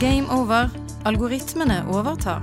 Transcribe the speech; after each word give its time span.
Game 0.00 0.32
over. 0.32 0.70
Algoritmene 1.04 1.82
overtar. 1.92 2.40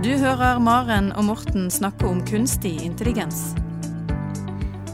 Du 0.00 0.14
hører 0.16 0.56
Maren 0.64 1.10
og 1.12 1.26
Morten 1.28 1.66
snakke 1.68 2.08
om 2.08 2.22
kunstig 2.24 2.72
intelligens. 2.86 3.50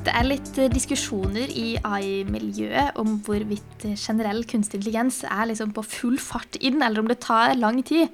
Det 0.02 0.10
er 0.10 0.26
litt 0.26 0.50
eh, 0.58 0.66
diskusjoner 0.72 1.52
i 1.54 1.76
AI-miljøet 1.78 2.98
om 2.98 3.20
hvorvidt 3.22 3.86
eh, 3.86 3.94
generell 3.94 4.42
kunstig 4.50 4.80
intelligens 4.80 5.20
er 5.22 5.46
liksom 5.52 5.70
på 5.76 5.86
full 5.86 6.18
fart 6.18 6.58
inn, 6.58 6.82
eller 6.82 7.04
om 7.04 7.12
det 7.12 7.20
tar 7.22 7.54
lang 7.54 7.78
tid. 7.86 8.10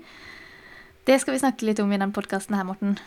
Det 1.08 1.16
skal 1.22 1.38
vi 1.38 1.42
snakke 1.46 1.64
litt 1.64 1.80
om 1.80 1.88
i 1.88 1.96
denne 1.96 2.12
podkasten 2.12 2.60
her, 2.60 2.68
Morten. 2.68 2.98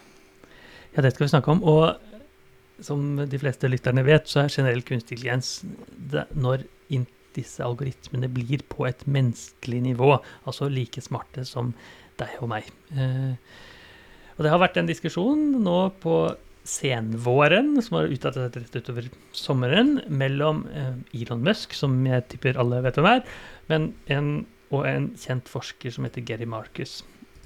Ja, 0.96 1.06
det 1.06 1.14
skal 1.14 1.28
vi 1.28 1.34
snakke 1.36 1.54
om. 1.54 1.62
Og 1.62 2.82
som 2.82 3.22
de 3.22 3.46
fleste 3.46 3.70
lytterne 3.70 4.02
vet, 4.10 4.26
så 4.26 4.48
er 4.48 4.56
generell 4.58 4.82
kunstig 4.82 5.20
intelligens 5.20 5.60
det, 5.94 6.26
når 6.34 6.66
disse 7.38 7.64
algoritmene 7.66 8.30
blir 8.32 8.64
på 8.72 8.88
et 8.90 9.04
menneskelig 9.08 9.82
nivå, 9.92 10.14
altså 10.46 10.70
like 10.72 11.04
smarte 11.04 11.46
som 11.48 11.74
deg 12.22 12.40
og 12.42 12.52
meg. 12.54 12.70
Eh, 12.96 13.36
og 14.38 14.46
det 14.46 14.54
har 14.54 14.62
vært 14.62 14.80
en 14.82 14.90
diskusjon 14.90 15.44
nå 15.64 15.78
på 16.04 16.16
senvåren, 16.68 17.74
som 17.82 17.98
har 17.98 18.12
uttatt 18.14 18.38
rett 18.38 18.76
utover 18.78 19.08
sommeren, 19.36 19.96
mellom 20.10 20.66
eh, 20.70 20.98
Elon 21.18 21.44
Musk, 21.46 21.74
som 21.78 21.96
jeg 22.06 22.28
tipper 22.32 22.60
alle 22.62 22.84
vet 22.86 23.00
hvem 23.00 23.10
er, 23.16 23.24
men 23.72 23.92
en, 24.14 24.34
og 24.70 24.86
en 24.90 25.12
kjent 25.20 25.50
forsker 25.50 25.94
som 25.94 26.06
heter 26.08 26.26
Gary 26.28 26.48
Marcus. 26.50 27.02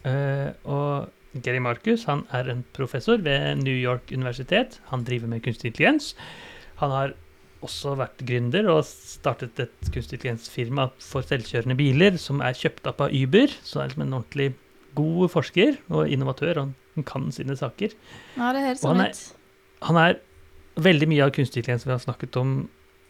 Eh, 0.05 0.51
og 0.67 1.11
Gary 1.43 1.59
Marcus 1.63 2.05
han 2.07 2.23
er 2.35 2.49
en 2.51 2.63
professor 2.75 3.19
ved 3.23 3.63
New 3.63 3.75
York 3.75 4.11
universitet. 4.11 4.79
Han 4.91 5.03
driver 5.07 5.31
med 5.31 5.43
kunstig 5.43 5.73
intelligens. 5.73 6.13
Han 6.79 6.91
har 6.91 7.15
også 7.63 7.95
vært 7.97 8.21
gründer 8.27 8.67
og 8.73 8.83
startet 8.85 9.59
et 9.63 9.89
kunstig 9.93 10.19
intelligensfirma 10.19 10.89
for 10.99 11.21
selvkjørende 11.25 11.77
biler, 11.79 12.17
som 12.21 12.41
er 12.41 12.53
kjøpt 12.57 12.87
opp 12.91 13.01
av 13.07 13.15
Uber. 13.15 13.47
Så 13.63 13.79
er 13.81 13.89
liksom 13.89 14.05
en 14.05 14.17
ordentlig 14.19 14.53
god 14.95 15.29
forsker 15.33 15.77
og 15.89 16.07
innovatør. 16.11 16.61
Og 16.61 16.73
han 16.95 17.03
kan 17.07 17.31
sine 17.31 17.55
saker. 17.59 17.95
Ja, 18.37 18.51
det 18.53 18.61
høres 18.67 18.83
Og 18.83 18.89
sånn 18.89 18.97
han 18.97 19.05
er- 19.05 19.09
ut. 19.11 19.35
Han 19.81 19.97
er 19.97 20.19
Veldig 20.75 21.07
mye 21.07 21.23
av 21.23 21.31
kunstig 21.31 21.61
intelligens 21.63 21.85
vi 21.85 21.91
har 21.91 21.99
snakket 22.03 22.35
om 22.35 22.67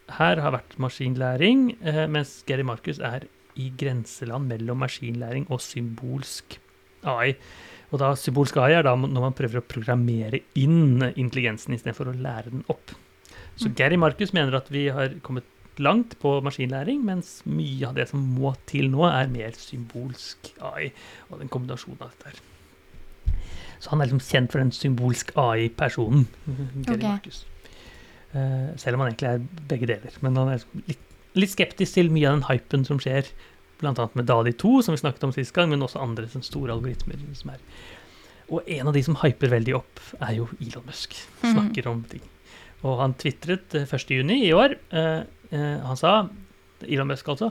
her, 0.08 0.36
har 0.38 0.52
vært 0.52 0.76
maskinlæring, 0.78 1.76
eh, 1.82 2.06
mens 2.06 2.44
Gary 2.46 2.62
Marcus 2.62 3.00
er 3.00 3.24
i 3.56 3.72
grenseland 3.76 4.46
mellom 4.46 4.78
maskinlæring 4.78 5.48
og 5.50 5.58
symbolsk 5.58 6.58
AI. 7.02 7.34
Og 7.90 7.98
da 7.98 8.12
symbolsk 8.14 8.56
AI 8.56 8.72
er 8.78 8.82
da 8.86 8.94
når 8.94 9.20
man 9.20 9.34
prøver 9.34 9.58
å 9.58 9.66
programmere 9.66 10.42
inn 10.54 11.02
intelligensen 11.16 11.74
istedenfor 11.74 12.12
å 12.12 12.14
lære 12.22 12.52
den 12.52 12.64
opp. 12.70 12.94
Så 13.56 13.68
Mm. 13.68 13.74
Gary 13.74 13.96
Marcus 13.96 14.32
mener 14.32 14.56
at 14.56 14.70
vi 14.70 14.88
har 14.88 15.14
kommet 15.22 15.44
langt 15.78 16.18
på 16.20 16.40
maskinlæring, 16.40 17.04
mens 17.04 17.42
mye 17.46 17.88
av 17.88 17.94
det 17.94 18.08
som 18.08 18.20
må 18.20 18.54
til 18.66 18.90
nå, 18.90 19.04
er 19.08 19.28
mer 19.32 19.56
symbolsk 19.56 20.52
AI, 20.60 20.92
og 21.30 21.40
den 21.40 21.48
kombinasjonen 21.48 22.00
av 22.00 22.12
dette 22.12 22.32
her. 22.32 23.36
Så 23.80 23.90
han 23.92 24.00
er 24.00 24.08
liksom 24.08 24.24
kjent 24.24 24.52
for 24.52 24.62
den 24.62 24.72
symbolsk 24.72 25.32
AI-personen. 25.36 26.26
Gary 26.46 26.96
okay. 26.96 27.02
Marcus. 27.02 27.44
Uh, 28.34 28.72
selv 28.76 28.96
om 28.96 29.04
han 29.04 29.12
egentlig 29.12 29.28
er 29.30 29.66
begge 29.68 29.88
deler. 29.88 30.16
Men 30.24 30.36
han 30.36 30.54
er 30.54 30.64
litt, 30.88 31.04
litt 31.36 31.52
skeptisk 31.52 31.96
til 31.96 32.10
mye 32.12 32.28
av 32.28 32.38
den 32.38 32.48
hypen 32.48 32.84
som 32.88 33.00
skjer, 33.00 33.28
bl.a. 33.80 34.08
med 34.16 34.28
Dali 34.28 34.54
2, 34.56 34.80
som 34.84 34.96
vi 34.96 35.02
snakket 35.02 35.28
om 35.28 35.34
sist 35.36 35.52
gang, 35.56 35.68
men 35.72 35.84
også 35.84 36.00
andre 36.00 36.28
store 36.40 36.72
algoritmer 36.72 37.20
som 37.36 37.52
er 37.52 37.60
Og 38.48 38.62
en 38.70 38.88
av 38.88 38.94
de 38.94 39.02
som 39.02 39.16
hyper 39.18 39.50
veldig 39.50 39.74
opp, 39.76 40.00
er 40.22 40.36
jo 40.38 40.48
Elon 40.60 40.86
Musk. 40.86 41.16
Mhm. 41.42 41.52
Snakker 41.52 41.88
om 41.90 42.04
ting. 42.08 42.22
Og 42.82 43.00
han 43.00 43.14
tvitret 43.14 43.74
eh, 43.74 43.86
1.6 43.86 44.32
i 44.36 44.52
år. 44.52 44.76
eh, 44.92 45.22
eh, 45.52 45.86
han 45.86 45.96
sa, 45.96 46.28
Elon 46.86 47.08
Musk 47.08 47.28
altså 47.28 47.50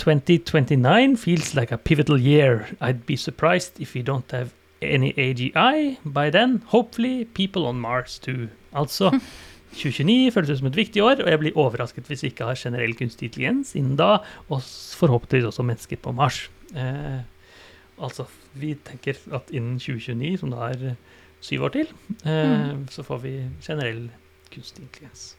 2029 0.00 1.16
feels 1.18 1.54
like 1.54 1.72
a 1.72 1.76
pivotal 1.76 2.18
year. 2.18 2.68
I'd 2.80 3.06
be 3.06 3.16
surprised 3.16 3.80
if 3.80 3.94
we 3.94 4.02
don't 4.02 4.30
have 4.30 4.50
any 4.80 5.12
AGI 5.16 5.98
by 6.04 6.30
then. 6.30 6.62
Hopefully 6.66 7.24
people 7.24 7.66
on 7.66 7.80
Mars 7.80 8.18
too. 8.18 8.48
Altså 8.72 9.10
2029 9.74 10.32
føles 10.32 10.50
ut 10.50 10.58
som 10.58 10.66
et 10.66 10.76
viktig 10.76 11.02
år, 11.02 11.20
og 11.22 11.28
jeg 11.30 11.38
blir 11.38 11.58
overrasket 11.58 12.08
hvis 12.10 12.24
vi 12.24 12.30
ikke 12.32 12.48
har 12.48 12.58
generell 12.58 12.94
kunstig 12.98 13.28
intelligens 13.28 13.74
innen 13.78 13.94
da, 13.98 14.16
og 14.48 14.64
forhåpentligvis 14.98 15.46
også 15.46 15.62
mennesker 15.62 16.00
på 16.02 16.12
Mars. 16.12 16.50
Eh, 16.74 17.20
altså, 18.02 18.26
vi 18.58 18.74
tenker 18.74 19.20
at 19.36 19.52
innen 19.54 19.78
2029, 19.78 20.40
som 20.42 20.50
da 20.50 20.72
er 20.72 20.86
eh, 20.90 20.98
syv 21.40 21.68
år 21.68 21.76
til, 21.76 21.92
eh, 22.26 22.74
så 22.90 23.06
får 23.06 23.22
vi 23.22 23.36
generell 23.62 24.08
kunstig 24.08 24.29
intelligens. 24.56 25.36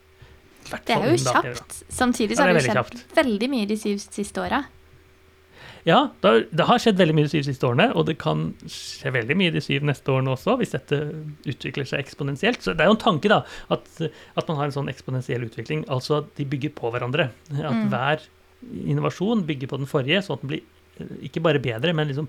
Hvert 0.70 0.86
Det 0.86 0.96
er 0.96 1.10
jo 1.10 1.18
kjapt. 1.18 1.84
Samtidig 1.90 2.38
så 2.38 2.42
Ja, 2.46 2.46
har 2.48 2.54
det 2.54 2.64
skjedd 2.64 2.78
kjapt. 2.78 3.16
veldig 3.18 3.50
mye 3.50 3.66
de 3.68 3.76
syv 3.78 3.98
siste 4.00 4.38
åra. 4.40 4.66
Ja, 5.84 6.12
det 6.22 6.66
har, 6.68 6.78
skjedd 6.78 6.98
veldig 6.98 7.16
mye 7.18 7.26
de 7.26 7.30
syv 7.34 7.44
siste 7.48 7.66
årene, 7.66 7.88
og 7.98 8.06
det 8.06 8.20
kan 8.22 8.54
skje 8.70 9.12
veldig 9.12 9.36
mye 9.36 9.52
de 9.52 9.62
syv 9.66 9.82
neste 9.82 10.06
årene 10.14 10.30
også, 10.36 10.54
hvis 10.60 10.72
dette 10.76 11.00
utvikler 11.50 11.88
seg 11.90 12.00
eksponentielt. 12.04 12.62
Så 12.62 12.76
det 12.78 12.82
er 12.86 12.92
jo 12.92 12.94
en 12.94 13.02
tanke, 13.02 13.28
da, 13.28 13.40
at, 13.74 13.88
at 14.38 14.48
man 14.48 14.58
har 14.58 14.66
en 14.70 14.72
sånn 14.78 14.90
eksponentiell 14.94 15.42
utvikling. 15.48 15.82
Altså 15.90 16.20
at 16.22 16.36
de 16.38 16.46
bygger 16.46 16.70
på 16.78 16.92
hverandre. 16.94 17.32
At 17.50 17.74
Mm. 17.74 17.90
hver 17.90 18.22
innovasjon 18.86 19.42
bygger 19.48 19.68
på 19.74 19.78
den 19.82 19.88
forrige, 19.90 20.22
sånn 20.22 20.38
at 20.38 20.42
den 20.46 20.50
blir 20.54 20.62
ikke 21.00 21.42
bare 21.44 21.62
bedre, 21.64 21.94
men 21.96 22.10
liksom 22.10 22.28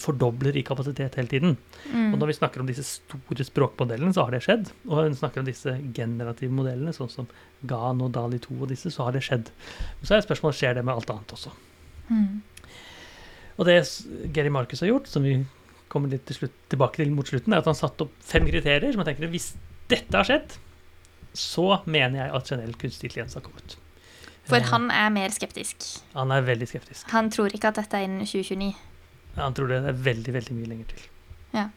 fordobler 0.00 0.56
i 0.58 0.64
kapasitet 0.66 1.16
hele 1.18 1.30
tiden. 1.30 1.56
Mm. 1.86 2.12
Og 2.12 2.18
når 2.20 2.32
vi 2.32 2.36
snakker 2.38 2.62
om 2.62 2.68
disse 2.68 2.84
store 2.84 3.46
språkmodellene, 3.46 4.12
så 4.14 4.26
har 4.26 4.34
det 4.34 4.42
skjedd. 4.44 4.70
Og 4.88 4.94
når 4.96 5.10
vi 5.10 5.20
snakker 5.20 5.42
om 5.42 5.48
disse 5.48 5.74
generative 5.96 6.54
modellene, 6.54 6.94
sånn 6.96 7.12
som 7.12 7.30
GAN 7.68 8.02
og 8.04 8.12
DALI 8.16 8.40
2 8.42 8.58
og 8.58 8.70
disse, 8.72 8.92
så 8.92 9.06
har 9.06 9.16
det 9.16 9.24
skjedd. 9.26 9.52
Men 10.00 10.08
Så 10.08 10.16
er 10.16 10.26
spørsmålet 10.26 10.60
skjer 10.60 10.78
det 10.78 10.86
med 10.86 10.94
alt 10.94 11.14
annet 11.14 11.36
også. 11.36 11.54
Mm. 12.10 12.42
Og 13.58 13.68
det 13.68 13.78
Geri 14.34 14.52
Marcus 14.52 14.82
har 14.82 14.90
gjort, 14.90 15.10
som 15.10 15.24
vi 15.26 15.38
kommer 15.92 16.12
litt 16.12 16.24
til 16.28 16.42
slutt, 16.42 16.56
tilbake 16.72 17.02
til 17.02 17.12
mot 17.14 17.28
slutten, 17.28 17.52
er 17.52 17.62
at 17.62 17.68
han 17.68 17.78
satte 17.78 18.06
opp 18.06 18.14
fem 18.24 18.46
kriterier 18.48 18.92
som 18.92 19.02
jeg 19.02 19.12
tenker 19.12 19.32
hvis 19.32 19.52
dette 19.92 20.16
har 20.16 20.28
skjedd, 20.28 20.56
så 21.36 21.82
mener 21.84 22.24
jeg 22.24 22.36
at 22.36 22.52
generell 22.52 22.76
kunstig 22.80 23.08
intelligens 23.08 23.36
har 23.36 23.44
kommet. 23.44 23.76
For 24.48 24.64
han 24.72 24.90
er 24.90 25.12
mer 25.14 25.30
skeptisk. 25.34 25.84
han 26.16 26.32
er 26.34 26.42
veldig 26.46 26.66
skeptisk. 26.68 27.06
Han 27.12 27.30
tror 27.30 27.54
ikke 27.54 27.70
at 27.70 27.78
dette 27.78 27.98
er 27.98 28.08
innen 28.08 28.26
2029. 28.26 28.72
Han 29.38 29.54
tror 29.56 29.70
det 29.70 29.78
er 29.80 30.04
veldig, 30.10 30.34
veldig 30.34 30.56
mye 30.58 30.70
lenger 30.72 30.92
til. 30.92 31.08
Ja. 31.54 31.68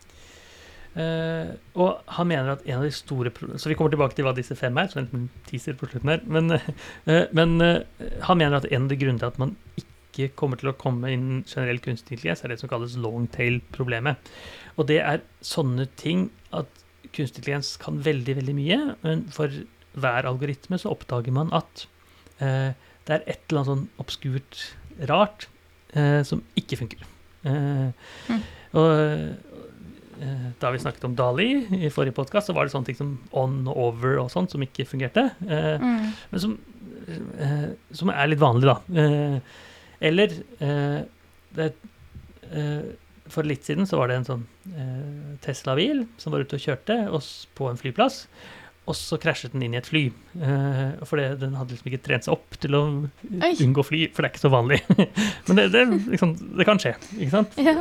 Uh, 0.95 1.51
og 1.75 2.05
han 2.15 2.29
mener 2.29 2.53
at 2.53 2.61
en 2.63 2.77
av 2.77 2.85
de 2.87 2.91
store 2.95 3.33
Så 3.59 3.67
vi 3.67 3.75
kommer 3.75 3.91
tilbake 3.91 4.15
til 4.15 4.23
hva 4.23 4.31
disse 4.35 4.55
fem 4.55 4.77
er, 4.79 4.87
så 4.87 5.01
en 5.01 5.25
teaser 5.49 5.75
på 5.75 5.89
slutten 5.91 6.13
her. 6.13 6.23
Men, 6.23 6.55
uh, 6.55 7.25
men 7.35 7.57
uh, 7.59 7.83
han 8.23 8.39
mener 8.39 8.61
at 8.61 8.69
en 8.71 8.87
av 8.87 8.93
de 8.93 8.99
grunnene 9.01 9.19
til 9.19 9.33
at 9.33 9.41
man 9.41 9.55
ikke 9.81 10.31
kommer 10.39 10.59
til 10.59 10.71
å 10.71 10.77
komme 10.79 11.11
inn 11.11 11.43
generell 11.43 11.81
kunstig 11.83 12.15
intelligens, 12.15 12.45
er 12.45 12.53
det 12.53 12.61
som 12.61 12.71
kalles 12.71 12.95
long 12.95 13.27
tail-problemet. 13.35 14.31
Og 14.79 14.87
det 14.87 15.01
er 15.03 15.25
sånne 15.43 15.89
ting 15.99 16.29
at 16.55 16.71
kunstig 17.11 17.43
intelligens 17.43 17.75
kan 17.81 17.99
veldig, 18.03 18.37
veldig 18.39 18.55
mye, 18.55 18.79
men 19.03 19.25
for 19.35 19.51
hver 19.99 20.27
algoritme 20.27 20.79
så 20.79 20.93
oppdager 20.95 21.35
man 21.35 21.51
at 21.55 21.85
det 22.39 23.13
er 23.15 23.23
et 23.27 23.41
eller 23.49 23.61
annet 23.61 23.69
sånn 23.71 23.83
obskurt 24.01 24.61
rart 25.09 25.47
eh, 25.95 26.21
som 26.27 26.43
ikke 26.59 26.77
funker. 26.83 27.03
Eh, 27.45 27.91
Mm. 28.29 28.41
Og 28.75 28.89
eh, 30.21 30.49
da 30.59 30.71
vi 30.71 30.79
snakket 30.81 31.03
om 31.07 31.13
Dali 31.15 31.45
i 31.85 31.89
forrige 31.93 32.15
podkast, 32.17 32.47
så 32.49 32.55
var 32.55 32.65
det 32.65 32.71
sånne 32.73 32.87
ting 32.89 32.97
som 32.97 33.13
on 33.35 33.61
og 33.67 33.77
over 33.89 34.17
og 34.23 34.31
sånt 34.33 34.51
som 34.51 34.63
ikke 34.63 34.85
fungerte. 34.87 35.29
Eh, 35.47 35.77
Mm. 35.79 36.11
men 36.31 36.39
som, 36.39 36.57
eh, 37.39 37.69
som 37.93 38.09
er 38.09 38.27
litt 38.27 38.39
vanlig, 38.39 38.65
da. 38.67 38.77
Eh, 39.01 39.39
eller 40.01 40.27
eh, 40.59 41.03
det, 41.55 41.73
eh, 42.51 42.81
For 43.27 43.41
litt 43.43 43.63
siden 43.65 43.87
så 43.89 43.97
var 43.97 44.07
det 44.07 44.17
en 44.19 44.25
sånn 44.27 44.43
eh, 44.77 45.37
Tesla-bil 45.41 46.03
som 46.17 46.31
var 46.31 46.41
ute 46.45 46.55
og 46.59 46.61
kjørte 46.61 46.97
oss 47.11 47.47
på 47.55 47.69
en 47.71 47.77
flyplass. 47.77 48.27
Og 48.85 48.93
så 48.93 49.17
krasjet 49.17 49.53
den 49.55 49.63
inn 49.65 49.73
i 49.73 49.79
et 49.79 49.87
fly. 49.89 50.03
Uh, 50.37 50.99
for 51.09 51.17
det, 51.17 51.39
den 51.41 51.55
hadde 51.57 51.73
liksom 51.73 51.87
ikke 51.89 52.03
trent 52.05 52.27
seg 52.27 52.35
opp 52.35 52.57
til 52.61 52.75
å 52.77 52.81
Oi. 53.41 53.49
unngå 53.65 53.81
fly, 53.87 54.01
for 54.13 54.21
det 54.21 54.29
er 54.29 54.33
ikke 54.35 54.43
så 54.43 54.51
vanlig. 54.53 54.77
Men 55.47 55.57
det, 55.57 55.65
det, 55.73 55.81
liksom, 56.11 56.35
det 56.59 56.67
kan 56.69 56.77
skje, 56.83 56.91
ikke 57.17 57.31
sant? 57.33 57.57
Ja. 57.57 57.73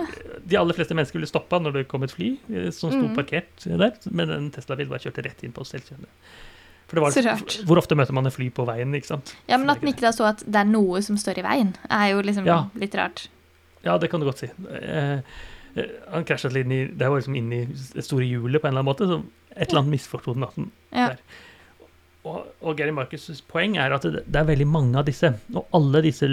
De 0.49 0.57
aller 0.61 0.79
fleste 0.79 0.97
mennesker 0.97 1.19
ville 1.21 1.29
stoppa 1.29 1.61
når 1.61 1.77
det 1.77 1.85
kom 1.93 2.07
et 2.09 2.15
fly 2.17 2.31
eh, 2.49 2.71
som 2.73 2.89
sto 2.95 3.03
Mm. 3.05 3.13
parkert 3.19 3.67
der, 3.69 3.93
men 4.17 4.33
en 4.33 4.51
Tesla-bil 4.55 4.89
bare 4.89 5.05
kjørte 5.05 5.25
rett 5.29 5.45
inn 5.45 5.53
på 5.53 5.65
selvkjørende. 5.69 6.09
For 6.89 6.97
det 6.97 7.05
var, 7.05 7.17
rart. 7.29 7.55
Hvor 7.69 7.81
ofte 7.81 7.97
møter 7.97 8.17
man 8.17 8.29
et 8.29 8.35
fly 8.37 8.49
på 8.53 8.65
veien, 8.69 8.93
ikke 8.97 9.09
sant? 9.13 9.35
ja, 9.49 9.57
men 9.61 9.69
at 9.73 9.81
den 9.85 9.93
ikke 9.93 10.05
da 10.09 10.13
så 10.17 10.27
at 10.33 10.41
det 10.45 10.61
er 10.63 10.69
noe 10.73 11.01
som 11.05 11.17
står 11.21 11.41
i 11.41 11.45
veien, 11.47 11.75
er 11.93 12.11
jo 12.15 12.25
liksom 12.25 12.49
Ja. 12.49 12.63
litt 12.81 12.95
rart. 12.97 13.27
Ja, 13.85 13.99
det 14.01 14.09
kan 14.13 14.21
du 14.21 14.27
godt 14.29 14.41
si. 14.41 14.49
Eh, 14.81 15.21
han 16.13 16.25
krasjet 16.29 16.53
litt 16.55 16.69
inn 16.69 16.73
i 16.73 16.83
Det 16.87 17.09
var 17.11 17.19
liksom 17.19 17.35
inn 17.37 17.49
i 17.53 17.63
det 17.67 18.05
store 18.07 18.25
hjulet 18.29 18.63
på 18.63 18.69
en 18.69 18.77
eller 18.77 18.85
annen 18.85 18.93
måte, 18.93 19.09
så 19.11 19.17
et 19.57 19.69
eller 19.69 19.83
annet 19.85 19.95
misforsto 19.99 20.35
den. 20.35 20.45
at 20.45 20.57
Ja. 20.93 21.09
Der. 21.15 21.19
Og, 22.25 22.47
og 22.65 22.77
Gary 22.79 22.89
Marcus' 22.97 23.43
poeng 23.47 23.75
er 23.77 23.93
at 23.93 24.03
det, 24.09 24.23
det 24.33 24.39
er 24.41 24.47
veldig 24.49 24.67
mange 24.67 24.97
av 24.97 25.05
disse. 25.05 25.29
Og 25.53 25.67
alle 25.77 26.01
disse 26.07 26.25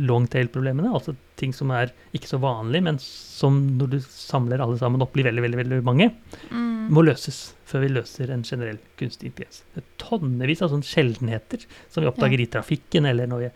longtail-problemene, 0.00 0.88
altså 0.96 1.12
ting 1.36 1.52
som 1.52 1.68
er 1.76 1.92
ikke 2.16 2.30
så 2.30 2.38
vanlige, 2.40 2.84
men 2.86 2.96
som 3.02 3.58
når 3.76 3.90
du 3.92 3.98
samler 4.06 4.62
alle 4.64 4.78
sammen 4.80 5.02
opp, 5.04 5.12
blir 5.12 5.26
veldig, 5.28 5.44
veldig, 5.44 5.58
veldig 5.64 5.82
mange, 5.84 6.10
Mm. 6.50 6.88
må 6.92 7.00
løses 7.04 7.54
før 7.68 7.80
vi 7.84 7.88
løser 7.94 8.30
en 8.32 8.42
generell 8.44 8.78
kunstig 9.00 9.30
intelligens. 9.30 9.62
Det 9.74 9.82
er 9.82 9.92
tonnevis 10.02 10.60
av 10.64 10.72
sånne 10.72 10.84
sjeldenheter 10.88 11.62
som 11.92 12.02
vi 12.04 12.08
oppdager 12.10 12.40
i 12.40 12.48
trafikken, 12.52 13.06
eller 13.08 13.26
når 13.30 13.44
vi 13.44 13.50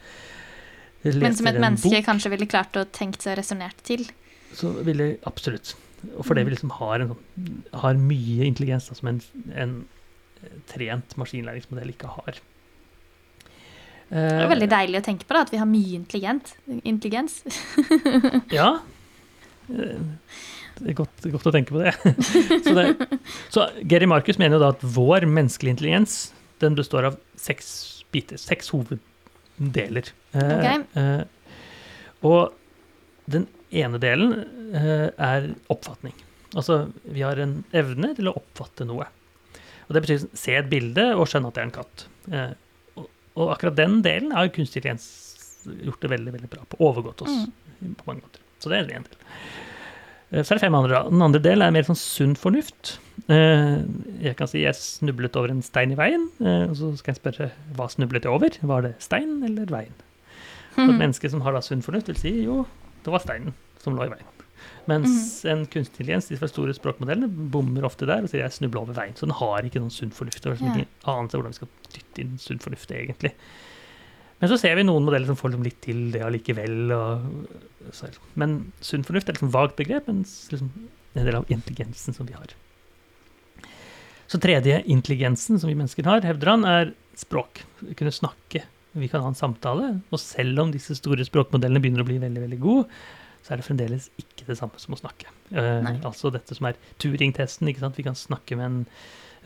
leser 1.08 1.20
Men 1.24 1.36
som 1.36 1.46
et 1.50 1.60
menneske 1.60 1.90
bok, 1.92 2.06
kanskje 2.06 2.30
ville 2.32 2.46
klart 2.48 2.76
å 2.80 2.84
tenkt 2.84 3.22
seg 3.22 3.36
resonnert 3.40 3.80
til. 3.84 4.06
så 4.52 4.72
ville 4.84 5.16
absolutt. 5.28 5.74
Og 6.16 6.24
fordi 6.26 6.44
vi 6.46 6.52
liksom 6.54 6.70
har, 6.78 7.00
en, 7.02 7.08
sånn- 7.14 7.62
har 7.82 7.98
mye 7.98 8.46
intelligens 8.46 8.86
da, 8.90 8.94
som 8.98 9.08
en, 9.10 9.18
en 9.58 9.72
trent 10.70 11.16
maskinlæringsmodell 11.18 11.90
ikke 11.94 12.10
har. 12.12 12.38
Det 14.08 14.20
er 14.24 14.48
veldig 14.48 14.68
deilig 14.72 15.00
å 15.02 15.04
tenke 15.04 15.26
på 15.28 15.34
da, 15.36 15.42
at 15.44 15.50
vi 15.52 15.58
har 15.60 15.68
mye 15.68 15.98
intelligent. 15.98 16.54
intelligens. 16.86 17.42
Ja. 18.58 18.78
Eh, 19.68 19.98
Det 20.78 20.92
er 20.92 20.96
godt, 20.96 21.24
godt 21.34 21.48
å 21.50 21.52
tenke 21.52 21.74
på 21.74 21.82
det. 21.82 21.92
så, 22.64 22.72
det 22.78 23.18
så 23.50 23.64
Geri 23.90 24.06
Marcus 24.08 24.38
mener 24.38 24.56
jo 24.56 24.62
da 24.62 24.68
at 24.76 24.84
vår 24.94 25.26
menneskelige 25.26 25.74
intelligens 25.74 26.14
den 26.62 26.76
består 26.78 27.08
av 27.10 27.18
seks 27.38 27.68
biter, 28.14 28.38
seks 28.40 28.70
hoveddeler. 28.72 30.08
Okay. 30.32 30.78
Ok. 30.78 30.96
eh, 31.02 31.24
og 32.30 32.54
den 33.30 33.44
ene 33.74 34.00
delen 34.00 34.32
eh, 34.74 35.08
er 35.12 35.50
oppfatning. 35.72 36.14
Altså, 36.56 36.86
vi 37.04 37.22
har 37.24 37.40
en 37.42 37.58
evne 37.76 38.14
til 38.16 38.30
å 38.30 38.36
oppfatte 38.38 38.86
noe. 38.88 39.06
Og 39.88 39.94
Det 39.96 40.02
betyr 40.04 40.26
se 40.36 40.56
et 40.56 40.68
bilde 40.70 41.04
og 41.14 41.28
skjønne 41.28 41.50
at 41.50 41.56
det 41.58 41.62
er 41.62 41.68
en 41.68 41.76
katt. 41.78 42.04
Eh, 42.32 43.04
og, 43.38 43.46
akkurat 43.52 43.76
den 43.78 44.00
delen 44.02 44.32
har 44.34 44.48
kunstig 44.52 44.80
intelligens 44.82 45.08
gjort 45.84 46.00
det 46.02 46.10
veldig 46.14 46.32
veldig 46.36 46.50
bra 46.52 46.64
på. 46.68 46.80
Overgått 46.84 47.24
oss 47.26 47.44
på 47.80 48.08
mange 48.08 48.24
måter. 48.24 48.44
Så 48.58 48.72
det 48.72 48.78
er 48.78 48.86
en 48.86 49.06
del. 49.08 49.20
Eh, 50.32 50.42
Så 50.42 50.54
er 50.54 50.58
det 50.58 50.64
fem 50.64 50.78
andre. 50.78 51.04
Den 51.12 51.24
andre 51.28 51.42
delen 51.44 51.66
er 51.68 51.76
mer 51.76 51.86
sånn 51.88 52.00
sunn 52.00 52.34
fornuft. 52.38 52.96
Jeg 53.28 54.34
kan 54.38 54.48
si 54.48 54.62
jeg 54.62 54.76
snublet 54.78 55.36
over 55.36 55.52
en 55.52 55.60
stein 55.66 55.90
i 55.92 55.96
veien, 55.98 56.22
og 56.40 56.74
så 56.78 56.88
skal 56.96 57.12
jeg 57.12 57.18
spørre 57.18 57.48
hva 57.76 57.88
snublet 57.92 58.24
jeg 58.24 58.32
over? 58.32 58.54
Var 58.70 58.86
det 58.86 58.92
stein 59.04 59.42
eller 59.44 59.68
veien? 59.68 59.92
Så 60.78 60.86
et 60.86 60.94
menneske 61.00 61.28
som 61.28 61.42
har 61.44 61.52
da 61.56 61.60
sunn 61.64 61.82
fornuft, 61.84 62.08
vil 62.08 62.16
si 62.20 62.32
jo, 62.46 62.62
det 63.08 63.14
var 63.16 63.24
steinen 63.24 63.54
som 63.82 63.96
lå 63.96 64.04
i 64.06 64.12
veien. 64.12 64.34
Mens 64.88 65.44
en 65.48 65.66
kunstig 65.68 66.00
intelligens, 66.00 66.28
de 66.32 66.48
store 66.48 66.72
språkmodellene, 66.76 67.28
bommer 67.52 67.84
ofte 67.84 68.06
der 68.08 68.24
og 68.24 68.30
sier 68.32 68.40
jeg 68.46 68.54
snubla 68.56 68.80
over 68.82 68.96
veien. 68.96 69.16
Så 69.18 69.26
den 69.28 69.36
har 69.36 69.66
ikke 69.68 69.82
noen 69.82 69.92
sunn 69.92 70.12
fornuft. 70.16 70.44
Og 70.46 70.54
liksom 70.54 70.70
Ja. 70.70 70.84
ikke 70.84 71.12
anelse 71.12 71.36
hvordan 71.38 71.52
vi 71.52 71.58
skal 71.58 71.68
dytte 71.92 72.22
inn 72.24 72.38
sunn 72.40 72.62
fornuft, 72.64 72.90
egentlig. 72.96 73.32
Men 74.40 74.50
så 74.50 74.58
ser 74.60 74.76
vi 74.78 74.84
noen 74.86 75.04
modeller 75.04 75.26
som 75.28 75.36
får 75.36 75.50
liksom 75.52 75.66
litt 75.66 75.80
til 75.84 76.00
det 76.14 76.22
allikevel. 76.24 76.92
Og, 76.94 77.92
så, 77.92 78.08
men 78.38 78.72
sunn 78.80 79.04
fornuft 79.04 79.28
er 79.28 79.36
liksom 79.36 79.52
vagt 79.52 79.76
begrep, 79.76 80.08
mens 80.08 80.48
liksom 80.52 80.70
en 81.14 81.24
del 81.26 81.36
av 81.36 81.48
intelligensen 81.52 82.14
som 82.16 82.26
vi 82.28 82.36
har. 82.38 82.54
Så 84.28 84.40
tredje 84.40 84.82
intelligensen 84.86 85.58
som 85.60 85.68
vi 85.70 85.76
mennesker 85.76 86.04
har, 86.08 86.20
hevder 86.24 86.50
han, 86.52 86.64
er 86.64 86.94
språk. 87.16 87.62
Vi 87.80 87.94
kunne 87.98 88.12
snakke. 88.12 88.64
Vi 88.96 89.08
kan 89.10 89.22
ha 89.24 89.30
en 89.30 89.38
samtale. 89.38 89.92
Og 90.10 90.20
selv 90.22 90.64
om 90.64 90.72
disse 90.72 90.96
store 90.98 91.26
språkmodellene 91.26 91.82
begynner 91.82 92.04
å 92.04 92.08
bli 92.08 92.18
veldig, 92.22 92.44
veldig 92.46 92.60
gode, 92.62 92.86
så 93.44 93.54
er 93.54 93.60
det 93.60 93.68
fremdeles 93.68 94.10
ikke 94.20 94.48
det 94.48 94.58
samme 94.58 94.80
som 94.82 94.96
å 94.96 95.00
snakke. 95.00 95.30
Uh, 95.52 95.86
altså 96.06 96.32
dette 96.34 96.56
som 96.56 96.68
er 96.68 96.78
Turing-testen. 97.00 97.70
ikke 97.70 97.84
sant? 97.84 97.98
Vi 97.98 98.06
kan 98.06 98.18
snakke 98.18 98.58
med 98.58 98.66
en 98.66 98.78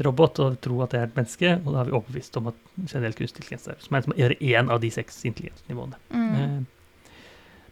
robot 0.03 0.41
og 0.43 0.61
tro 0.65 0.81
at 0.83 0.95
det 0.95 1.01
er 1.01 1.09
et 1.11 1.19
menneske, 1.19 1.51
og 1.61 1.69
da 1.69 1.83
har 1.83 1.89
vi 1.91 1.97
overbevist 1.97 2.39
om 2.41 2.49
at 2.51 2.61
generell 2.81 3.17
kunstig 3.17 3.43
intelligens 3.43 3.69
er 3.69 3.83
som 3.85 3.99
er 3.99 4.07
som 4.07 4.15
gjør 4.17 4.35
én 4.39 4.73
av 4.73 4.81
de 4.83 4.91
seks 4.95 5.21
intelligensnivåene. 5.29 6.01
Mm. 6.15 6.31
Uh, 6.33 7.11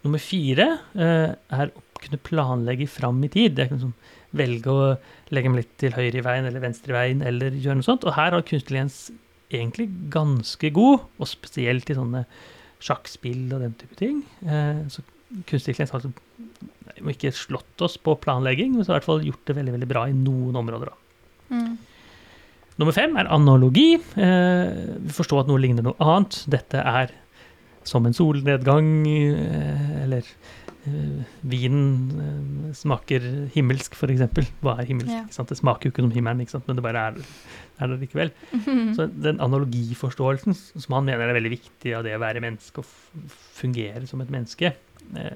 nummer 0.05 0.23
fire 0.23 0.69
uh, 0.95 1.33
er 1.33 1.73
å 1.73 1.85
kunne 2.01 2.21
planlegge 2.25 2.89
fram 2.89 3.19
i 3.25 3.33
tid. 3.33 3.57
Det 3.57 3.65
er 3.65 3.73
liksom 3.75 3.97
velge 4.37 4.73
å 4.73 4.85
legge 5.35 5.51
meg 5.53 5.65
litt 5.65 5.75
til 5.81 5.97
høyre 5.97 6.21
i 6.21 6.25
veien 6.25 6.47
eller 6.49 6.63
venstre 6.63 6.95
i 6.95 6.99
veien, 6.99 7.25
eller 7.27 7.57
gjøre 7.57 7.81
noe 7.81 7.89
sånt. 7.89 8.07
Og 8.07 8.17
her 8.17 8.37
har 8.37 8.45
kunstig 8.45 8.77
intelligens 8.77 9.01
egentlig 9.51 9.89
ganske 10.13 10.71
god, 10.75 11.07
og 11.19 11.29
spesielt 11.29 11.91
i 11.91 11.99
sånne 11.99 12.25
sjakkspill 12.81 13.51
og 13.53 13.65
den 13.65 13.77
type 13.81 13.99
ting. 13.99 14.23
Eh, 14.47 14.83
så 14.93 15.05
kunstig 15.47 15.75
intelligens 15.75 15.93
har 15.95 16.01
altså 16.01 17.11
ikke 17.11 17.33
slått 17.35 17.85
oss 17.85 17.97
på 18.01 18.17
planlegging, 18.23 18.75
men 18.75 18.85
så 18.85 18.93
har 18.93 18.99
i 18.99 19.01
hvert 19.01 19.11
fall 19.11 19.27
gjort 19.27 19.47
det 19.49 19.57
veldig 19.59 19.77
veldig 19.77 19.91
bra 19.91 20.07
i 20.09 20.17
noen 20.17 20.59
områder. 20.61 20.91
da. 20.91 21.57
Mm. 21.57 21.79
Nummer 22.81 22.97
fem 22.97 23.17
er 23.21 23.29
analogi. 23.29 23.95
Eh, 23.95 24.69
vi 25.05 25.13
forstår 25.13 25.43
at 25.43 25.51
noe 25.51 25.61
ligner 25.61 25.85
noe 25.85 25.99
annet. 26.01 26.41
Dette 26.49 26.81
er 26.81 27.13
som 27.85 28.07
en 28.07 28.17
solnedgang, 28.17 28.89
eh, 29.07 30.03
eller 30.05 30.25
vinen 30.85 31.91
eh, 32.21 32.73
smaker 32.77 33.25
himmelsk, 33.55 33.97
f.eks. 33.99 34.51
Hva 34.65 34.79
er 34.81 34.89
himmelsk? 34.89 35.13
Ja. 35.13 35.25
Ikke 35.27 35.37
sant? 35.37 35.53
Det 35.53 35.59
smaker 35.59 35.89
jo 35.89 35.93
ikke 35.93 36.05
som 36.07 36.15
himmelen, 36.15 36.41
ikke 36.45 36.55
sant? 36.55 36.67
men 36.69 36.79
det 36.79 36.85
bare 36.87 37.05
er, 37.11 37.21
er 37.81 37.93
det 37.93 37.99
likevel. 38.05 38.33
Så 38.97 39.07
den 39.13 39.43
analogiforståelsen 39.45 40.57
som 40.57 40.97
han 40.97 41.09
mener 41.09 41.29
er 41.29 41.37
veldig 41.37 41.55
viktig 41.59 41.95
av 41.99 42.07
det 42.07 42.17
å 42.17 42.23
være 42.23 42.43
menneske 42.45 42.83
og 42.83 43.31
fungere 43.61 44.07
som 44.09 44.23
et 44.25 44.33
menneske, 44.33 44.73
eh, 45.21 45.35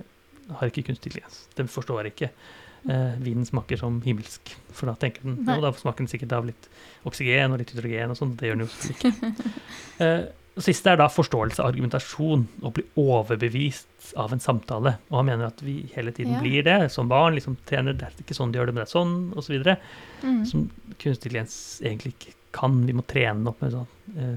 har 0.55 0.71
ikke 0.71 0.87
kunstig 0.89 1.13
intelligens. 1.13 1.43
Den 1.59 1.69
forstår 1.73 2.09
ikke 2.11 2.31
eh, 2.31 3.19
vinen 3.25 3.49
smaker 3.49 3.81
som 3.81 4.01
himmelsk. 4.05 4.55
For 4.73 4.89
da 4.91 4.97
tenker 5.01 5.27
den 5.27 5.43
Nei. 5.45 5.59
jo, 5.59 5.67
da 5.67 5.75
smaker 5.77 6.05
den 6.05 6.13
sikkert 6.13 6.35
av 6.37 6.49
litt 6.49 6.71
oksygen 7.09 7.53
og 7.53 7.61
litt 7.61 7.73
hydrogen 7.75 8.13
og 8.13 8.21
sånn. 8.21 8.33
Det 8.41 8.49
gjør 8.49 8.63
den 8.63 8.67
jo 8.67 8.97
ikke. 8.97 9.13
Eh, 10.03 10.25
og 10.55 10.63
siste 10.63 10.93
er 10.93 10.99
da 11.01 11.09
forståelse 11.11 11.59
av 11.59 11.73
argumentasjon. 11.73 12.45
Å 12.63 12.71
bli 12.75 12.85
overbevist 13.01 14.13
av 14.21 14.33
en 14.33 14.43
samtale. 14.43 14.93
Og 15.11 15.17
han 15.19 15.27
mener 15.27 15.49
at 15.49 15.63
vi 15.67 15.81
hele 15.97 16.13
tiden 16.15 16.37
Ja. 16.37 16.41
blir 16.41 16.63
det. 16.63 16.93
Som 16.93 17.09
barn 17.09 17.35
liksom 17.35 17.57
trener 17.67 17.93
det 17.93 18.07
er 18.07 18.13
ikke 18.23 18.37
sånn 18.39 18.53
de 18.53 18.59
gjør 18.61 18.67
det, 18.71 18.75
men 18.75 18.85
det 18.85 18.89
er 18.89 18.99
sånn, 18.99 19.17
osv. 19.35 19.77
Mm. 20.23 20.47
Som 20.47 20.71
kunstig 20.99 21.27
intelligens 21.33 21.81
egentlig 21.83 22.15
ikke 22.15 22.35
kan. 22.53 22.87
Vi 22.87 22.93
må 22.95 23.03
trene 23.03 23.49
opp 23.51 23.61
med, 23.63 23.73
sånn, 23.73 23.87
eh, 24.17 24.37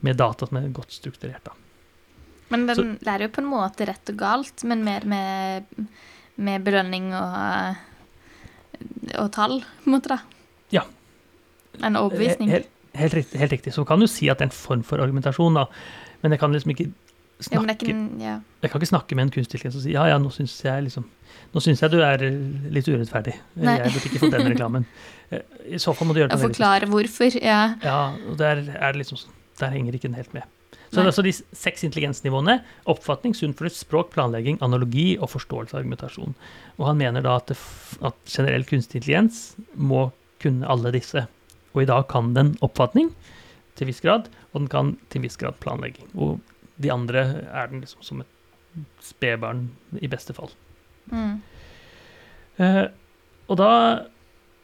med 0.00 0.16
data 0.20 0.46
som 0.46 0.58
er 0.58 0.68
godt 0.68 0.92
strukturert. 0.92 1.44
da. 1.44 1.52
Men 2.50 2.66
den 2.66 2.98
lærer 3.00 3.22
jo 3.22 3.28
på 3.28 3.40
en 3.40 3.48
måte 3.50 3.86
rett 3.88 4.10
og 4.10 4.16
galt, 4.20 4.64
men 4.64 4.84
mer 4.84 5.04
med, 5.08 5.64
med 6.36 6.62
belønning 6.62 7.14
og, 7.14 7.76
og 9.16 9.32
tall, 9.32 9.60
på 9.82 9.88
en 9.88 9.96
måte, 9.96 10.08
da. 10.12 10.18
Ja. 10.70 10.84
En 11.80 11.96
overbevisning. 11.96 12.50
Helt, 12.50 12.68
helt, 12.98 13.14
riktig, 13.14 13.40
helt 13.40 13.52
riktig. 13.52 13.74
Så 13.74 13.84
kan 13.88 14.00
du 14.02 14.06
si 14.10 14.28
at 14.32 14.40
det 14.40 14.48
er 14.48 14.52
en 14.52 14.56
form 14.56 14.84
for 14.86 15.02
argumentasjon, 15.02 15.58
da. 15.58 15.66
Men 16.22 16.34
jeg 16.34 16.40
kan 16.42 16.54
liksom 16.54 16.74
ikke 16.74 16.90
Ja, 17.50 17.58
snakke, 17.58 17.88
ikke 17.90 18.22
ja. 18.22 18.38
jeg 18.62 18.70
kan 18.70 18.80
ikke 18.80 18.88
snakke 18.92 19.16
med 19.18 19.26
en 19.26 19.30
kunstig 19.34 19.58
intelligens 19.58 19.76
og 19.76 19.82
si 19.82 19.90
ja, 19.92 20.04
ja, 20.06 20.18
nå 20.22 20.30
syns 20.30 20.52
jeg 20.62 20.84
liksom 20.86 21.04
Nå 21.52 21.60
syns 21.60 21.82
jeg 21.82 21.90
du 21.90 21.98
er 21.98 22.22
eh, 22.22 22.36
litt 22.70 22.86
urettferdig. 22.86 23.34
Nei. 23.58 23.74
Jeg 23.82 23.92
burde 23.94 24.08
ikke 24.10 24.20
fått 24.22 24.36
den 24.38 24.50
reklamen. 24.54 24.86
Eh, 25.32 25.40
I 25.72 25.78
så 25.80 25.94
fall 25.96 26.06
må 26.06 26.12
du 26.12 26.18
gjøre 26.20 26.28
det 26.34 26.36
veldig 26.36 26.52
forklare 26.52 26.86
hvorfor. 26.90 27.36
Ja. 27.40 27.60
Ja, 27.80 28.00
og 28.28 28.36
der 28.36 28.58
er 28.76 28.92
det 28.92 29.00
liksom 29.00 29.16
sånn 29.16 29.32
Der 29.56 29.72
henger 29.72 29.96
ikke 29.96 30.10
den 30.10 30.18
helt 30.18 30.34
med. 30.36 30.44
Så 30.92 31.00
Nei. 31.00 31.06
det 31.06 31.06
er 31.06 31.10
altså 31.10 31.24
de 31.24 31.32
seks 31.56 31.84
intelligensnivåene 31.88 32.58
oppfatning, 32.92 33.32
sunn 33.34 33.54
fornuft, 33.56 33.78
språk, 33.80 34.10
planlegging, 34.12 34.58
analogi 34.62 35.14
og 35.16 35.30
forståelse 35.32 35.74
av 35.74 35.80
argumentasjon. 35.80 36.36
Og 36.76 36.84
han 36.86 37.00
mener 37.00 37.24
da 37.24 37.38
at, 37.40 37.48
det, 37.50 37.56
at 38.04 38.18
generell 38.30 38.66
kunstig 38.68 39.00
intelligens 39.00 39.40
må 39.74 40.10
kunne 40.44 40.68
alle 40.70 40.92
disse. 40.94 41.24
Og 41.74 41.82
i 41.82 41.88
dag 41.90 42.06
kan 42.10 42.32
den 42.36 42.54
oppfatning 42.62 43.10
til 43.74 43.88
viss 43.90 44.00
grad, 44.04 44.28
og 44.52 44.60
den 44.62 44.68
kan 44.70 44.92
til 45.10 45.24
viss 45.24 45.36
grad 45.40 45.56
planlegging. 45.62 46.06
Og 46.14 46.38
de 46.82 46.90
andre 46.94 47.24
er 47.50 47.70
den 47.72 47.80
liksom 47.82 48.02
som 48.06 48.20
et 48.22 48.30
spedbarn 49.02 49.68
i 50.02 50.08
beste 50.10 50.34
fall. 50.34 50.50
Mm. 51.10 51.40
Eh, 52.62 52.84
og 53.50 53.58
da 53.60 53.70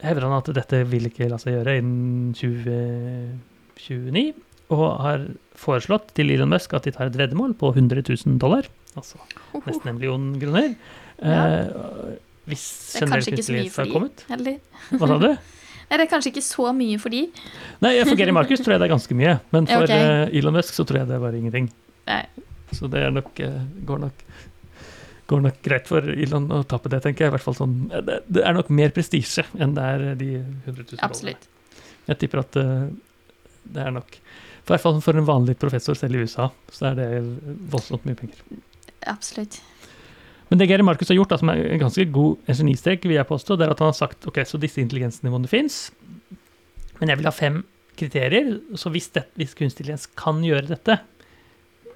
hevder 0.00 0.24
han 0.28 0.36
at 0.38 0.48
dette 0.56 0.84
vil 0.88 1.10
ikke 1.10 1.26
la 1.30 1.36
seg 1.42 1.58
gjøre 1.58 1.74
innen 1.82 2.30
2029, 2.38 4.32
og 4.70 4.86
har 5.02 5.24
foreslått 5.58 6.12
til 6.16 6.30
Elon 6.32 6.52
Musk 6.54 6.72
at 6.78 6.86
de 6.86 6.92
tar 6.94 7.10
et 7.10 7.18
veddemål 7.18 7.56
på 7.58 7.72
100 7.74 8.04
000 8.06 8.38
dollar, 8.42 8.68
altså 8.94 9.18
nesten 9.66 9.90
en 9.90 9.98
million 9.98 10.28
kroner, 10.40 10.74
Ja. 11.20 11.42
eh, 11.60 11.66
hvis 12.48 12.62
generelt 12.96 12.96
er 12.96 13.00
generell 13.00 13.24
kunstig 13.26 13.38
intelligens 13.38 13.76
har 13.76 13.90
kommet. 13.92 14.24
Hva 14.96 15.06
sa 15.10 15.18
du? 15.20 15.30
Nei, 15.90 15.98
det 15.98 16.04
er 16.06 16.10
kanskje 16.12 16.30
ikke 16.30 16.44
så 16.46 16.68
mye 16.76 16.98
for 17.02 17.10
de. 17.10 17.24
Nei, 17.82 17.92
for 18.06 18.14
Gary 18.18 18.30
Marcus 18.34 18.60
tror 18.62 18.76
jeg 18.76 18.82
det 18.82 18.86
er 18.86 18.92
ganske 18.94 19.16
mye, 19.18 19.32
men 19.50 19.66
for 19.66 19.82
Ok. 19.88 19.90
eh, 19.90 20.38
Elon 20.38 20.54
Musk 20.54 20.76
så 20.76 20.84
tror 20.86 21.00
jeg 21.00 21.08
det 21.10 21.16
er 21.16 21.24
bare 21.24 21.40
ingenting. 21.40 21.66
Nei. 22.06 22.20
Så 22.76 22.86
det 22.92 23.00
er 23.02 23.10
nok, 23.10 23.32
eh, 23.42 23.56
går 23.88 23.98
nok 24.06 24.22
går 25.30 25.42
nok 25.44 25.58
greit 25.62 25.86
for 25.86 26.02
Elon 26.10 26.46
å 26.50 26.64
tappe 26.66 26.90
det, 26.90 27.02
tenker 27.04 27.24
jeg. 27.26 27.30
I 27.30 27.34
hvert 27.36 27.42
fall 27.46 27.54
sånn, 27.58 27.74
eh, 27.94 28.00
det, 28.06 28.20
det 28.30 28.42
er 28.46 28.54
nok 28.54 28.70
mer 28.74 28.90
prestisje 28.94 29.44
enn 29.58 29.74
det 29.74 29.82
er 29.82 30.06
de 30.18 30.30
100 30.38 30.70
000 30.70 30.86
dollarene. 30.94 31.06
Absolutt. 31.10 31.48
Jeg 32.06 32.18
tipper 32.22 32.42
at 32.42 32.52
det 33.70 33.82
er 33.84 33.90
nok 33.94 34.16
I 34.16 34.70
hvert 34.70 34.82
fall 34.82 35.00
for 35.02 35.18
en 35.18 35.26
vanlig 35.26 35.56
professor 35.58 35.94
selv 35.98 36.14
i 36.18 36.22
USA, 36.24 36.48
så 36.70 36.90
er 36.90 36.98
det 36.98 37.06
voldsomt 37.70 38.04
mye 38.06 38.18
penger. 38.18 38.38
Absolutt. 39.10 39.60
Men 40.50 40.58
det 40.58 40.66
Geri 40.66 40.82
Marcus 40.82 41.10
har 41.12 41.16
gjort, 41.16 41.30
da, 41.30 41.38
som 41.38 41.52
er 41.52 41.60
en 41.62 41.82
ganske 41.84 42.04
god 42.10 42.50
genistrek, 42.50 43.04
vil 43.06 43.20
jeg 43.20 43.28
påstå, 43.28 43.56
det 43.56 43.68
er 43.68 43.74
at 43.74 43.82
han 43.82 43.92
har 43.92 43.98
sagt 43.98 44.26
ok, 44.26 44.40
så 44.46 44.58
disse 44.58 44.82
intelligensnivåene 44.82 45.50
fins, 45.50 45.84
men 46.98 47.12
jeg 47.12 47.20
vil 47.20 47.28
ha 47.30 47.34
fem 47.34 47.60
kriterier. 48.00 48.56
Så 48.78 48.90
hvis, 48.92 49.08
det, 49.14 49.28
hvis 49.38 49.54
kunstig 49.54 49.84
intelligens 49.84 50.08
kan 50.18 50.42
gjøre 50.44 50.72
dette, 50.72 50.98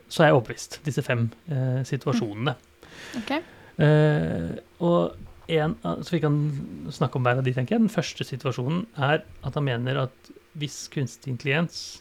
så 0.08 0.22
er 0.22 0.30
jeg 0.30 0.38
overbevist. 0.38 0.78
Disse 0.86 1.02
fem 1.04 1.26
eh, 1.50 1.82
situasjonene. 1.88 2.54
Ok. 3.20 3.32
Eh, 3.82 4.50
og 4.86 5.50
en, 5.50 5.74
så 5.82 6.14
vi 6.14 6.22
kan 6.22 6.38
snakke 6.94 7.18
om 7.18 7.26
hver 7.26 7.40
av 7.40 7.46
de, 7.46 7.54
tenker 7.56 7.76
jeg. 7.76 7.84
Den 7.84 7.92
første 7.92 8.26
situasjonen 8.26 8.84
er 8.94 9.24
at 9.24 9.58
han 9.58 9.66
mener 9.66 10.04
at 10.06 10.32
hvis 10.54 10.84
kunstig 10.92 11.32
intelligens 11.32 12.00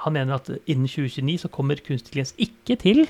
Han 0.00 0.12
mener 0.16 0.34
at 0.34 0.48
innen 0.66 0.88
2029 0.88 1.44
så 1.44 1.48
kommer 1.52 1.78
kunstig 1.78 2.10
intelligens 2.10 2.32
ikke 2.40 2.74
til 2.80 3.04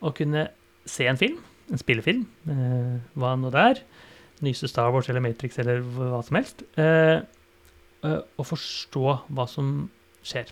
å 0.00 0.12
kunne 0.16 0.46
se 0.88 1.04
en 1.10 1.18
film, 1.20 1.36
en 1.70 1.80
spillefilm, 1.80 2.24
eh, 2.50 2.96
hva 3.18 3.34
nå 3.38 3.50
det 3.54 3.66
er, 3.72 3.82
nyeste 4.44 4.70
Star 4.70 4.90
Wars 4.94 5.08
eller 5.10 5.22
Matrix 5.24 5.58
eller 5.60 5.82
hva 5.84 6.22
som 6.26 6.38
helst, 6.38 6.64
eh, 6.80 7.20
eh, 8.06 8.20
og 8.38 8.48
forstå 8.48 9.06
hva 9.28 9.46
som 9.48 9.90
skjer. 10.26 10.50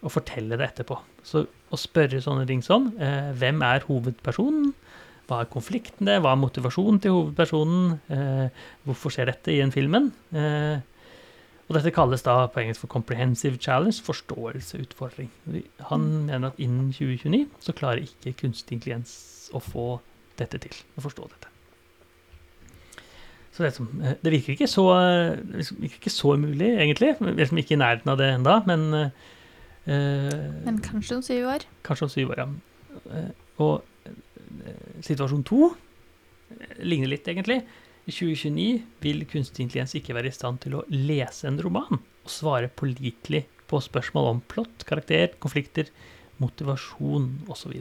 Og 0.00 0.14
fortelle 0.14 0.56
det 0.56 0.70
etterpå. 0.70 0.96
Så 1.26 1.44
å 1.44 1.78
spørre 1.78 2.22
sånne 2.24 2.46
ting 2.48 2.62
som 2.64 2.88
eh, 2.98 3.32
hvem 3.36 3.60
er 3.66 3.84
hovedpersonen? 3.88 4.72
Hva 5.28 5.42
er 5.44 5.50
konfliktene? 5.52 6.16
Hva 6.22 6.32
er 6.34 6.40
motivasjonen 6.40 7.02
til 7.02 7.14
hovedpersonen? 7.14 7.98
Eh, 8.10 8.62
hvorfor 8.86 9.14
skjer 9.14 9.30
dette 9.30 9.52
i 9.52 9.60
en 9.62 9.74
filmen? 9.74 10.08
Eh, 10.34 10.80
og 11.70 11.76
dette 11.76 11.92
kalles 11.94 12.24
da 12.26 12.48
på 12.50 12.64
engelsk 12.64 12.82
for 12.82 12.90
comprehensive 12.90 13.60
challenge, 13.62 14.02
forståelseutfordring. 14.02 15.28
Han 15.92 16.06
mener 16.26 16.50
at 16.50 16.58
innen 16.58 16.88
2029 16.90 17.44
så 17.62 17.74
klarer 17.78 18.02
ikke 18.02 18.34
kunstig 18.40 18.80
intelligens 18.80 19.12
å 19.54 19.62
få 19.62 19.84
dette 20.40 20.60
til, 20.62 20.76
å 20.96 21.04
forstå 21.04 21.28
dette. 21.30 21.50
Så 23.50 23.66
det, 23.66 23.74
som, 23.76 23.90
eh, 24.00 24.16
det 24.22 24.32
virker 24.32 24.54
ikke 24.54 24.70
så 24.70 24.86
det 24.94 25.66
virker 25.68 25.98
ikke 25.98 26.14
så 26.14 26.34
umulig, 26.38 26.72
egentlig. 26.76 27.14
Vi 27.20 27.28
er 27.32 27.38
liksom 27.42 27.60
ikke 27.60 27.76
i 27.76 27.82
nærheten 27.82 28.12
av 28.12 28.18
det 28.20 28.32
enda, 28.38 28.56
men 28.68 28.88
uh, 28.96 30.64
Men 30.64 30.82
kanskje 30.84 31.18
om 31.18 31.22
syv 31.24 31.48
år. 31.54 31.66
Kanskje 31.86 32.06
om 32.06 32.12
syv 32.12 32.34
år, 32.34 32.44
ja. 32.44 32.50
Eh, 33.10 33.30
Og 33.60 33.82
eh, 34.08 35.00
situasjon 35.04 35.44
to 35.46 35.70
eh, 35.70 36.82
ligner 36.84 37.12
litt, 37.12 37.28
egentlig. 37.28 37.60
I 38.08 38.12
2029 38.14 38.80
vil 39.04 39.24
kunstig 39.30 39.66
intelligens 39.66 39.94
ikke 39.98 40.16
være 40.16 40.30
i 40.30 40.34
stand 40.34 40.62
til 40.64 40.78
å 40.78 40.84
lese 40.88 41.48
en 41.50 41.60
roman 41.62 42.00
og 42.00 42.30
svare 42.32 42.70
pålitelig 42.72 43.44
på 43.70 43.80
spørsmål 43.84 44.30
om 44.32 44.40
plott, 44.50 44.86
karakter, 44.88 45.36
konflikter, 45.42 45.90
motivasjon 46.40 47.28
osv. 47.52 47.76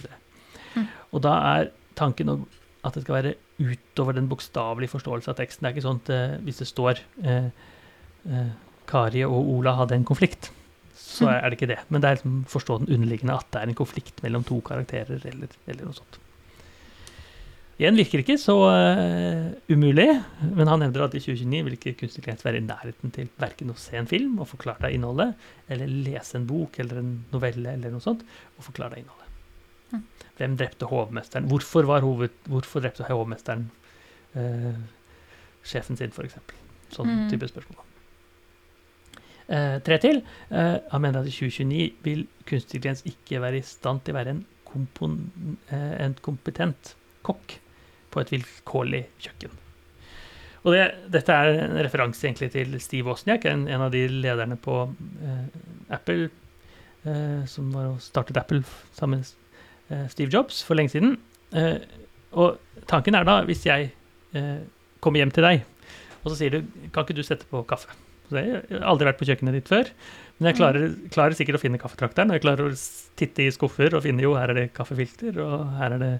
Mm. 0.75 0.89
Og 1.15 1.23
da 1.23 1.37
er 1.55 1.71
tanken 1.99 2.31
om 2.33 2.45
at 2.87 2.95
det 2.95 3.03
skal 3.03 3.17
være 3.19 3.33
utover 3.59 4.15
den 4.15 4.29
bokstavelige 4.31 4.93
forståelse 4.93 5.33
av 5.33 5.35
teksten. 5.41 5.65
Det 5.65 5.69
er 5.71 5.75
ikke 5.75 5.87
sånn 5.87 5.99
at 6.05 6.11
eh, 6.15 6.37
hvis 6.47 6.61
det 6.63 6.69
står 6.69 7.01
eh, 7.27 7.49
eh, 8.29 8.53
Kari 8.89 9.25
og 9.27 9.51
Ola 9.57 9.75
hadde 9.81 9.97
en 9.99 10.07
konflikt, 10.07 10.51
så 10.99 11.25
Mm. 11.27 11.33
er 11.35 11.49
det 11.49 11.57
ikke 11.57 11.67
det. 11.73 11.79
Men 11.89 12.01
det 12.01 12.07
er 12.09 12.15
liksom 12.17 12.39
forstå 12.47 12.79
den 12.79 12.93
underliggende 12.95 13.35
at 13.35 13.47
det 13.51 13.59
er 13.61 13.67
en 13.71 13.75
konflikt 13.75 14.23
mellom 14.23 14.43
to 14.47 14.61
karakterer, 14.61 15.19
eller, 15.27 15.51
eller 15.67 15.85
noe 15.89 15.97
sånt. 15.97 16.19
Igjen 17.79 17.95
virker 17.95 18.19
ikke 18.19 18.35
så 18.39 18.55
eh, 18.67 19.45
umulig, 19.71 20.07
men 20.43 20.67
han 20.67 20.81
hevder 20.83 21.05
at 21.05 21.13
i 21.15 21.21
2029 21.23 21.63
vil 21.63 21.77
ikke 21.77 21.93
kunstig 22.01 22.19
intelligens 22.19 22.43
være 22.43 22.59
i 22.59 22.65
nærheten 22.65 23.13
til 23.15 23.29
verken 23.39 23.71
å 23.71 23.77
se 23.79 23.95
en 23.95 24.09
film 24.09 24.35
og 24.43 24.49
forklare 24.51 24.83
deg 24.83 24.97
innholdet, 24.97 25.31
eller 25.71 25.87
lese 25.87 26.35
en 26.35 26.47
bok 26.49 26.75
eller 26.83 26.99
en 26.99 27.13
novelle 27.31 27.71
eller 27.77 27.93
noe 27.95 28.03
sånt 28.03 28.25
og 28.57 28.67
forklare 28.67 28.97
deg 28.97 29.05
innholdet. 29.05 29.28
Mm. 29.91 30.03
Hvem 30.39 30.55
drepte 30.59 30.87
hovmesteren? 30.89 31.47
Hvorfor, 31.51 31.87
var 31.89 32.05
hoved, 32.05 32.33
hvorfor 32.47 32.83
drepte 32.83 33.07
hovmesteren 33.09 33.69
eh, 34.35 34.75
sjefen 35.67 35.97
sin, 35.99 36.11
f.eks.? 36.15 36.37
Sånn 36.95 37.07
Mm. 37.09 37.29
type 37.29 37.47
spørsmål. 37.49 37.85
Eh, 39.49 39.79
tre 39.85 39.97
til. 40.01 40.21
Eh, 40.51 40.75
han 40.91 41.01
mener 41.01 41.21
at 41.21 41.27
i 41.29 41.33
2029 41.33 41.93
vil 42.05 42.27
kunstig 42.45 42.79
intelligens 42.79 43.05
ikke 43.09 43.41
være 43.41 43.57
i 43.61 43.65
stand 43.65 44.03
til 44.05 44.13
å 44.13 44.19
være 44.19 44.35
en, 44.35 44.43
eh, 45.71 45.95
en 46.05 46.13
kompetent 46.21 46.93
kokk 47.25 47.57
på 48.11 48.21
et 48.21 48.31
vilkårlig 48.33 49.03
kjøkken. 49.19 49.51
Og 50.65 50.73
det, 50.75 50.83
dette 51.09 51.31
er 51.33 51.53
en 51.63 51.77
referanse 51.79 52.25
egentlig 52.27 52.51
til 52.51 52.79
Steve 52.83 53.07
Wozniak, 53.07 53.45
en, 53.45 53.67
en 53.71 53.81
av 53.85 53.91
de 53.93 54.03
lederne 54.11 54.57
på 54.59 54.75
eh, 55.23 55.45
Apple, 55.95 56.29
eh, 57.05 57.45
som 57.47 57.69
var 57.73 57.93
og 57.93 58.01
startet 58.03 58.37
Apple 58.37 58.63
sammen 58.93 59.23
Steve 60.11 60.31
Jobs 60.33 60.61
for 60.65 60.79
lenge 60.79 60.93
siden. 60.93 61.17
Eh, 61.57 61.79
og 62.37 62.59
tanken 62.89 63.17
er 63.17 63.25
da, 63.27 63.39
hvis 63.47 63.65
jeg 63.65 63.89
eh, 64.37 64.59
kommer 65.01 65.23
hjem 65.23 65.33
til 65.33 65.45
deg, 65.45 65.65
og 66.19 66.31
så 66.31 66.37
sier 66.37 66.59
du 66.59 66.89
kan 66.93 67.05
ikke 67.05 67.17
du 67.17 67.23
sette 67.25 67.47
på 67.49 67.63
kaffe? 67.69 67.95
Så 68.29 68.37
jeg 68.37 68.59
har 68.69 68.85
aldri 68.85 69.07
vært 69.07 69.17
på 69.17 69.25
kjøkkenet 69.25 69.57
ditt 69.57 69.71
før, 69.71 69.89
men 70.37 70.51
jeg 70.51 70.59
klarer, 70.59 70.91
klarer 71.09 71.37
sikkert 71.37 71.57
å 71.57 71.63
finne 71.63 71.79
kaffetrakteren. 71.81 72.29
Og 72.29 72.37
jeg 72.37 72.43
klarer 72.45 72.69
å 72.69 72.77
titte 73.17 73.47
i 73.47 73.53
skuffer 73.53 73.95
og 73.97 74.05
finne 74.05 74.23
jo, 74.23 74.35
her 74.37 74.53
er 74.53 74.59
det 74.59 74.65
kaffefilter, 74.77 75.39
og 75.41 75.73
her 75.79 75.95
er 75.97 76.03
det 76.03 76.13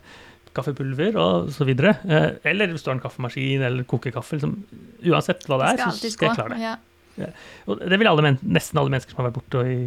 kaffepulver, 0.58 1.20
og 1.22 1.52
så 1.54 1.68
videre. 1.70 1.94
Eh, 2.10 2.30
eller 2.50 2.74
står 2.82 2.98
en 2.98 3.04
kaffemaskin 3.04 3.62
eller 3.68 3.86
koker 3.90 4.16
kaffe. 4.16 4.40
Liksom, 4.40 4.56
uansett 5.12 5.46
hva 5.46 5.62
det 5.62 5.74
er, 5.76 5.84
så 5.86 6.12
skal 6.16 6.32
jeg 6.32 6.40
klare 6.40 6.56
det. 6.56 6.72
Ja. 7.20 7.32
Og 7.70 7.82
det 7.84 8.00
vil 8.00 8.10
alle, 8.10 8.34
nesten 8.42 8.80
alle 8.80 8.94
mennesker 8.94 9.14
som 9.14 9.22
har 9.22 9.30
vært 9.30 9.40
borte 9.42 9.64
i 9.70 9.80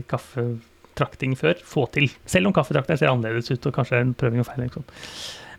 kaffetrakting 0.94 1.36
før, 1.38 1.54
få 1.64 1.86
til. 1.92 2.08
Selv 2.26 2.46
om 2.46 2.52
kaffetrakteren 2.52 2.98
ser 3.00 3.08
annerledes 3.12 3.50
ut, 3.50 3.66
og 3.66 3.74
kanskje 3.74 3.96
er 3.98 4.04
en 4.06 4.14
prøving 4.14 4.40
og 4.42 4.46
feil. 4.46 4.64
Liksom. 4.66 4.84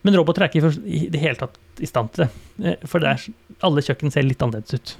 Men 0.03 0.15
roboter 0.19 0.43
er 0.43 0.49
ikke 0.51 0.73
i 0.85 1.07
det 1.09 1.19
hele 1.21 1.35
tatt 1.39 1.57
i 1.81 1.85
stand 1.89 2.11
til 2.13 2.25
det. 2.25 2.73
Eh, 2.81 2.87
For 2.87 2.99
det 2.99 3.09
er, 3.09 3.33
alle 3.63 3.81
kjøkken 3.81 4.11
ser 4.11 4.23
litt 4.23 4.41
annerledes 4.43 4.73
ut. 4.75 4.95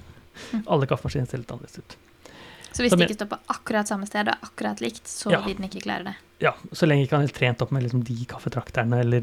Mm. 0.53 0.63
Alle 0.67 0.87
kaffemaskiner 0.89 1.27
ser 1.29 1.37
litt 1.43 1.51
annerledes 1.51 1.77
ut. 1.83 1.97
Så 2.73 2.81
hvis 2.81 2.89
det 2.91 2.99
jeg- 2.99 3.09
ikke 3.11 3.19
står 3.19 3.29
på 3.29 3.39
akkurat 3.53 3.87
samme 3.87 4.07
sted 4.07 4.27
og 4.27 4.35
akkurat 4.41 4.79
likt, 4.81 5.05
så 5.05 5.29
Ja. 5.31 5.41
vil 5.45 5.55
den 5.55 5.69
ikke 5.69 5.83
klare 5.83 6.03
det. 6.05 6.15
Ja, 6.39 6.53
Så 6.73 6.87
lenge 6.87 7.03
ikke 7.05 7.17
han 7.17 7.23
er 7.23 7.27
trent 7.27 7.61
opp 7.61 7.71
med 7.71 7.83
liksom 7.83 8.03
de 8.03 8.25
kaffetrakterne, 8.25 8.99
eller 8.99 9.21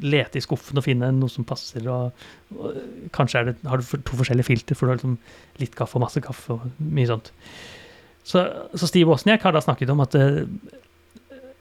lete 0.00 0.36
i 0.36 0.40
skuffen 0.40 0.76
og 0.78 0.82
finne 0.84 1.12
noe 1.12 1.28
som 1.28 1.44
passer, 1.44 1.86
og, 1.88 2.12
og 2.58 2.74
kanskje 3.12 3.44
det, 3.44 3.56
har 3.68 3.76
du 3.76 3.82
to 3.84 4.16
forskjellige 4.16 4.44
filter, 4.44 4.74
for 4.74 4.86
du 4.86 4.90
har 4.92 4.96
liksom 4.96 5.18
litt 5.60 5.76
kaffe 5.76 5.94
og 5.96 6.00
masse 6.00 6.20
kaffe 6.20 6.50
og 6.50 6.72
mye 6.80 7.06
sånt. 7.06 7.30
Så, 8.24 8.42
så 8.72 8.88
Steve 8.88 9.10
Wozniak 9.10 9.44
har 9.44 9.54
da 9.54 9.60
snakket 9.60 9.92
om 9.92 10.02
at 10.04 10.16
det 10.16 10.26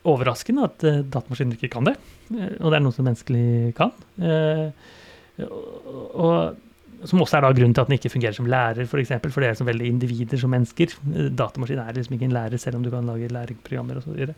overraskende 0.07 0.67
at 0.67 0.83
eh, 0.87 1.01
datamaskiner 1.11 1.57
ikke 1.57 1.71
kan 1.77 1.87
det, 1.87 1.95
eh, 2.35 2.53
og 2.59 2.71
det 2.71 2.77
er 2.77 2.83
noe 2.83 2.95
som 2.95 3.07
menneskelig 3.07 3.73
kan. 3.77 3.91
Eh, 4.19 4.69
og, 5.43 6.15
og 6.23 7.07
som 7.09 7.21
også 7.23 7.37
er 7.37 7.45
da 7.45 7.51
grunnen 7.55 7.75
til 7.75 7.83
at 7.83 7.89
den 7.89 7.97
ikke 7.97 8.11
fungerer 8.13 8.35
som 8.35 8.47
lærer, 8.47 8.83
f.eks., 8.83 8.91
for, 8.91 9.03
eksempel, 9.03 9.33
for 9.33 9.43
det 9.43 9.49
er 9.51 9.59
som 9.59 9.67
veldig 9.67 9.89
individer 9.91 10.39
som 10.39 10.51
mennesker. 10.53 10.95
Eh, 11.11 11.29
Datamaskin 11.35 11.81
er 11.83 11.95
liksom 11.97 12.17
ikke 12.17 12.27
en 12.29 12.35
lærer, 12.35 12.59
selv 12.61 12.79
om 12.79 12.85
du 12.85 12.91
kan 12.93 13.07
lage 13.07 13.31
læringsprogrammer 13.31 13.99
osv. 13.99 14.33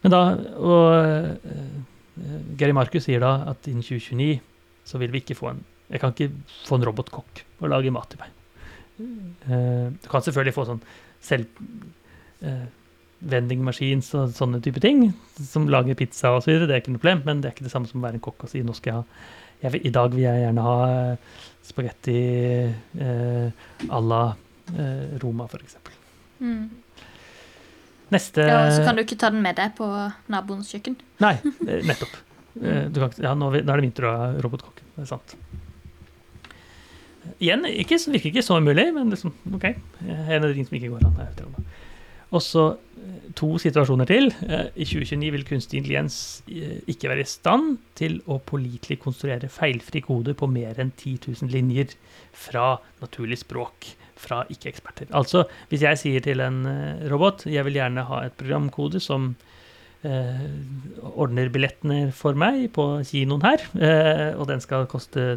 Men 0.00 0.14
da, 0.14 0.22
og 0.56 0.84
eh, 0.96 2.54
Gary 2.60 2.76
Marcus 2.76 3.08
sier 3.08 3.22
da 3.22 3.34
at 3.52 3.68
innen 3.68 3.84
2029 3.84 4.40
så 4.88 5.00
vil 5.00 5.12
vi 5.12 5.22
ikke 5.22 5.38
få 5.38 5.52
en 5.52 5.66
Jeg 5.90 6.00
kan 6.00 6.12
ikke 6.14 6.30
få 6.68 6.76
en 6.78 6.84
robotkokk 6.86 7.40
å 7.66 7.68
lage 7.70 7.90
mat 7.90 8.12
til 8.12 8.20
meg. 8.20 8.34
Eh, 9.50 9.86
du 9.90 10.06
kan 10.06 10.22
selvfølgelig 10.22 10.54
få 10.54 10.66
sånn 10.68 10.82
selvvendingmaskin 11.26 14.00
og 14.18 14.24
sånne 14.36 14.58
type 14.64 14.80
ting, 14.82 14.98
som 15.44 15.68
lager 15.70 15.94
pizza 15.98 16.28
osv., 16.38 16.52
det 16.66 16.74
er 16.74 16.80
ikke 16.82 16.94
noe 16.96 17.02
problem, 17.02 17.20
men 17.26 17.36
det 17.42 17.48
er 17.50 17.54
ikke 17.56 17.66
det 17.68 17.74
samme 17.74 17.88
som 17.90 18.00
å 18.00 18.04
være 18.06 18.16
en 18.20 18.24
kokk 18.24 18.40
og 18.46 18.50
si 18.52 18.58
nå 18.64 18.72
skal 18.76 18.90
jeg 18.92 18.98
ha 19.00 19.04
jeg 19.60 19.70
vil, 19.74 19.82
I 19.84 19.90
dag 19.92 20.08
vil 20.14 20.24
jeg 20.24 20.40
gjerne 20.40 20.62
ha 20.64 20.76
eh, 20.88 21.16
spagetti 21.68 22.14
eh, 22.96 23.48
à 23.92 23.98
la 24.00 24.22
eh, 24.72 25.18
Roma, 25.20 25.44
f.eks. 25.52 25.76
Mm. 26.40 26.64
Neste 28.10 28.40
Ja, 28.48 28.70
så 28.72 28.80
kan 28.86 28.96
du 28.96 29.02
ikke 29.04 29.18
ta 29.20 29.28
den 29.30 29.42
med 29.44 29.56
deg 29.60 29.74
på 29.76 29.84
naboens 30.32 30.72
kjøkken. 30.72 30.96
Nei, 31.20 31.34
eh, 31.68 31.84
nettopp. 31.84 32.14
Eh, 32.56 32.88
Du 32.88 32.96
kan, 33.04 33.12
ja, 33.20 33.34
nå, 33.36 33.52
nå 33.52 33.60
er 33.60 33.68
det 33.68 33.84
vinter 33.84 34.08
og 34.08 34.40
robotkokken. 34.46 34.84
Det 34.96 35.04
er 35.04 35.10
sant. 35.12 35.36
Igjen, 37.40 37.66
ikke, 37.68 37.98
virker 38.12 38.30
ikke 38.32 38.44
så 38.44 38.58
umulig, 38.60 38.86
men 38.96 39.12
liksom, 39.12 39.34
ok. 39.54 39.66
En 40.06 40.44
av 40.44 40.50
de 40.54 40.64
som 40.64 40.76
ikke 40.76 40.92
går 40.92 41.06
an. 41.08 41.54
Og 42.30 42.42
så 42.44 42.64
eh, 42.70 43.30
to 43.36 43.48
situasjoner 43.58 44.06
til. 44.06 44.30
Eh, 44.46 44.68
I 44.76 44.86
2029 44.86 45.32
vil 45.34 45.46
kunstig 45.48 45.80
intelligens 45.80 46.18
eh, 46.46 46.78
ikke 46.90 47.10
være 47.10 47.24
i 47.24 47.30
stand 47.30 47.80
til 47.98 48.20
å 48.30 48.38
pålitelig 48.38 49.00
konstruere 49.02 49.50
feilfri 49.50 50.02
kode 50.04 50.36
på 50.38 50.48
mer 50.50 50.78
enn 50.78 50.92
10 50.94 51.32
000 51.42 51.50
linjer 51.52 51.96
fra 52.36 52.76
naturlig 53.02 53.40
språk 53.42 53.92
fra 54.20 54.42
ikke-eksperter. 54.52 55.08
Altså, 55.16 55.46
hvis 55.70 55.84
jeg 55.86 56.00
sier 56.00 56.24
til 56.24 56.42
en 56.44 56.64
eh, 56.68 57.06
robot 57.10 57.46
jeg 57.50 57.64
vil 57.66 57.80
gjerne 57.80 58.06
ha 58.08 58.24
et 58.26 58.36
programkode 58.38 59.00
som 59.02 59.32
eh, 60.06 60.44
ordner 61.10 61.50
billettene 61.52 62.10
for 62.16 62.38
meg 62.38 62.68
på 62.76 62.86
kinoen 63.08 63.46
her, 63.46 63.64
eh, 63.80 64.28
og 64.36 64.46
den 64.52 64.62
skal 64.64 64.88
koste 64.90 65.32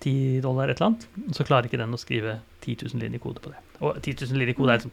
10 0.00 0.40
dollar 0.44 0.70
et 0.70 0.78
eller 0.78 0.92
annet, 0.92 1.06
så 1.36 1.46
klarer 1.46 1.68
ikke 1.68 1.80
den 1.80 1.96
å 1.96 2.00
skrive 2.00 2.38
10 2.64 2.88
000 2.88 3.02
linjer 3.02 3.22
kode 3.22 3.42
på 3.44 3.52
det. 3.52 3.60
Og 3.80 3.98
10 4.00 4.26
000 4.30 4.40
linjer 4.40 4.56
kode 4.58 4.76
er 4.76 4.86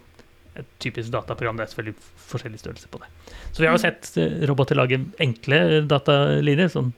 et 0.58 0.70
typisk 0.82 1.12
dataprogram, 1.14 1.60
det 1.60 1.68
er 1.68 1.72
selvfølgelig 1.72 2.08
forskjellig 2.32 2.60
størrelse 2.62 2.90
på 2.92 3.02
det. 3.04 3.10
Så 3.52 3.62
vi 3.62 3.68
har 3.70 3.76
jo 3.76 3.84
sett 3.84 4.10
eh, 4.18 4.44
roboter 4.50 4.80
lage 4.80 5.00
enkle 5.24 5.84
datalinjer, 5.90 6.72
sånn 6.74 6.92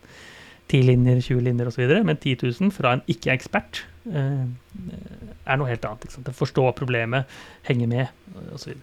10 0.70 0.86
linjer, 0.86 1.22
20 1.26 1.46
linjer 1.48 1.72
osv., 1.72 1.84
men 2.06 2.18
10 2.18 2.46
000 2.46 2.74
fra 2.74 2.96
en 2.96 3.04
ikke-ekspert 3.10 3.84
eh, 4.14 4.46
er 4.46 5.60
noe 5.60 5.70
helt 5.70 5.86
annet. 5.90 6.06
Ikke 6.06 6.18
sant? 6.20 6.32
Forstå 6.38 6.70
problemet, 6.78 7.40
henge 7.68 7.90
med 7.90 8.08
osv. 8.56 8.78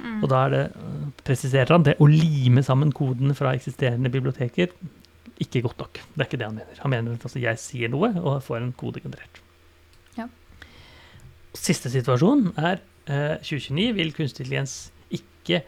Mm. 0.00 0.22
Og 0.24 0.30
da 0.32 0.44
er 0.46 0.54
det, 0.54 0.64
øh, 0.80 1.04
presiserer 1.26 1.74
han 1.76 1.86
det 1.86 1.98
å 2.00 2.08
lime 2.10 2.64
sammen 2.66 2.92
kodene 2.96 3.36
fra 3.38 3.54
eksisterende 3.56 4.12
biblioteker 4.12 4.74
ikke 5.40 5.62
godt 5.64 5.82
nok. 5.82 6.00
Det 6.14 6.20
er 6.20 6.28
ikke 6.28 6.40
det 6.40 6.48
han 6.48 6.58
mener. 6.58 6.80
Han 6.84 6.92
mener 6.92 7.16
at 7.16 7.26
altså, 7.26 7.40
jeg 7.42 7.60
sier 7.62 7.92
noe 7.92 8.12
og 8.20 8.42
får 8.44 8.60
en 8.60 8.72
kode 8.76 9.02
generert. 9.04 9.42
Ja. 10.18 10.28
Siste 11.56 11.92
situasjon 11.92 12.50
er 12.60 12.80
eh, 13.08 13.36
2029 13.42 13.92
vil 13.98 14.16
kunstig 14.16 14.44
intelligens 14.44 14.80
ikke 15.10 15.62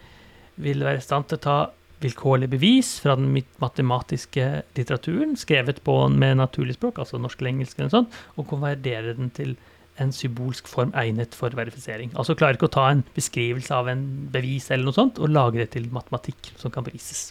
vil 0.62 0.84
være 0.84 1.00
i 1.00 1.04
stand 1.04 1.30
til 1.30 1.40
å 1.40 1.46
ta 1.46 1.58
vilkårlig 2.02 2.48
bevis 2.50 2.96
fra 3.02 3.14
den 3.18 3.30
matematiske 3.62 4.46
litteraturen, 4.76 5.36
skrevet 5.38 5.78
på 5.86 5.94
med 6.10 6.40
naturlig 6.40 6.74
språk, 6.74 6.98
altså 6.98 7.20
norsk 7.22 7.40
eller 7.40 7.52
engelsk, 7.52 7.78
eller 7.78 7.92
sånt, 7.94 8.16
og 8.34 8.48
konvertere 8.50 9.14
den 9.18 9.30
til 9.34 9.54
en 10.00 10.10
symbolsk 10.14 10.68
form 10.70 10.90
egnet 10.98 11.36
for 11.36 11.54
verifisering. 11.54 12.10
Altså 12.18 12.34
klarer 12.38 12.58
ikke 12.58 12.70
å 12.70 12.74
ta 12.74 12.88
en 12.90 13.04
beskrivelse 13.14 13.76
av 13.76 13.90
en 13.92 14.04
bevis 14.34 14.70
eller 14.70 14.88
noe 14.88 14.96
sånt, 14.96 15.20
og 15.22 15.30
lage 15.30 15.60
det 15.62 15.70
til 15.76 15.88
matematikk 15.94 16.52
som 16.60 16.74
kan 16.74 16.86
bevises. 16.86 17.30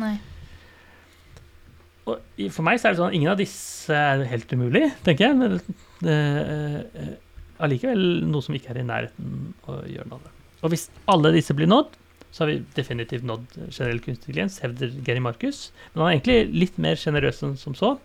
Nei. 0.00 0.16
Og 2.10 2.50
for 2.54 2.66
meg 2.66 2.80
så 2.80 2.88
er 2.88 2.94
det 2.94 3.02
sånn 3.02 3.16
ingen 3.16 3.32
av 3.32 3.40
disse 3.40 3.94
er 3.94 4.26
helt 4.30 4.52
umulig, 4.52 4.88
tenker 5.06 5.28
jeg. 5.28 5.38
Men 5.40 5.56
uh, 6.06 7.16
allikevel 7.64 8.04
noe 8.28 8.44
som 8.44 8.56
ikke 8.56 8.74
er 8.74 8.82
i 8.82 8.86
nærheten 8.88 9.54
å 9.68 9.80
gjøre 9.88 10.10
noe 10.10 10.22
det. 10.24 10.34
Og 10.60 10.74
hvis 10.74 10.88
alle 11.10 11.32
disse 11.36 11.56
blir 11.56 11.70
nådd, 11.70 11.96
så 12.30 12.44
har 12.44 12.52
vi 12.52 12.60
definitivt 12.76 13.26
nådd 13.26 13.46
generell 13.72 14.02
kunstig 14.04 14.28
intelligens, 14.28 14.60
hevder 14.62 14.92
Geri 15.06 15.22
Markus. 15.24 15.70
Men 15.92 16.02
han 16.02 16.10
er 16.10 16.18
egentlig 16.18 16.60
litt 16.62 16.76
mer 16.82 16.98
sjenerøs 17.00 17.42
enn 17.46 17.56
som 17.58 17.74
så. 17.78 17.96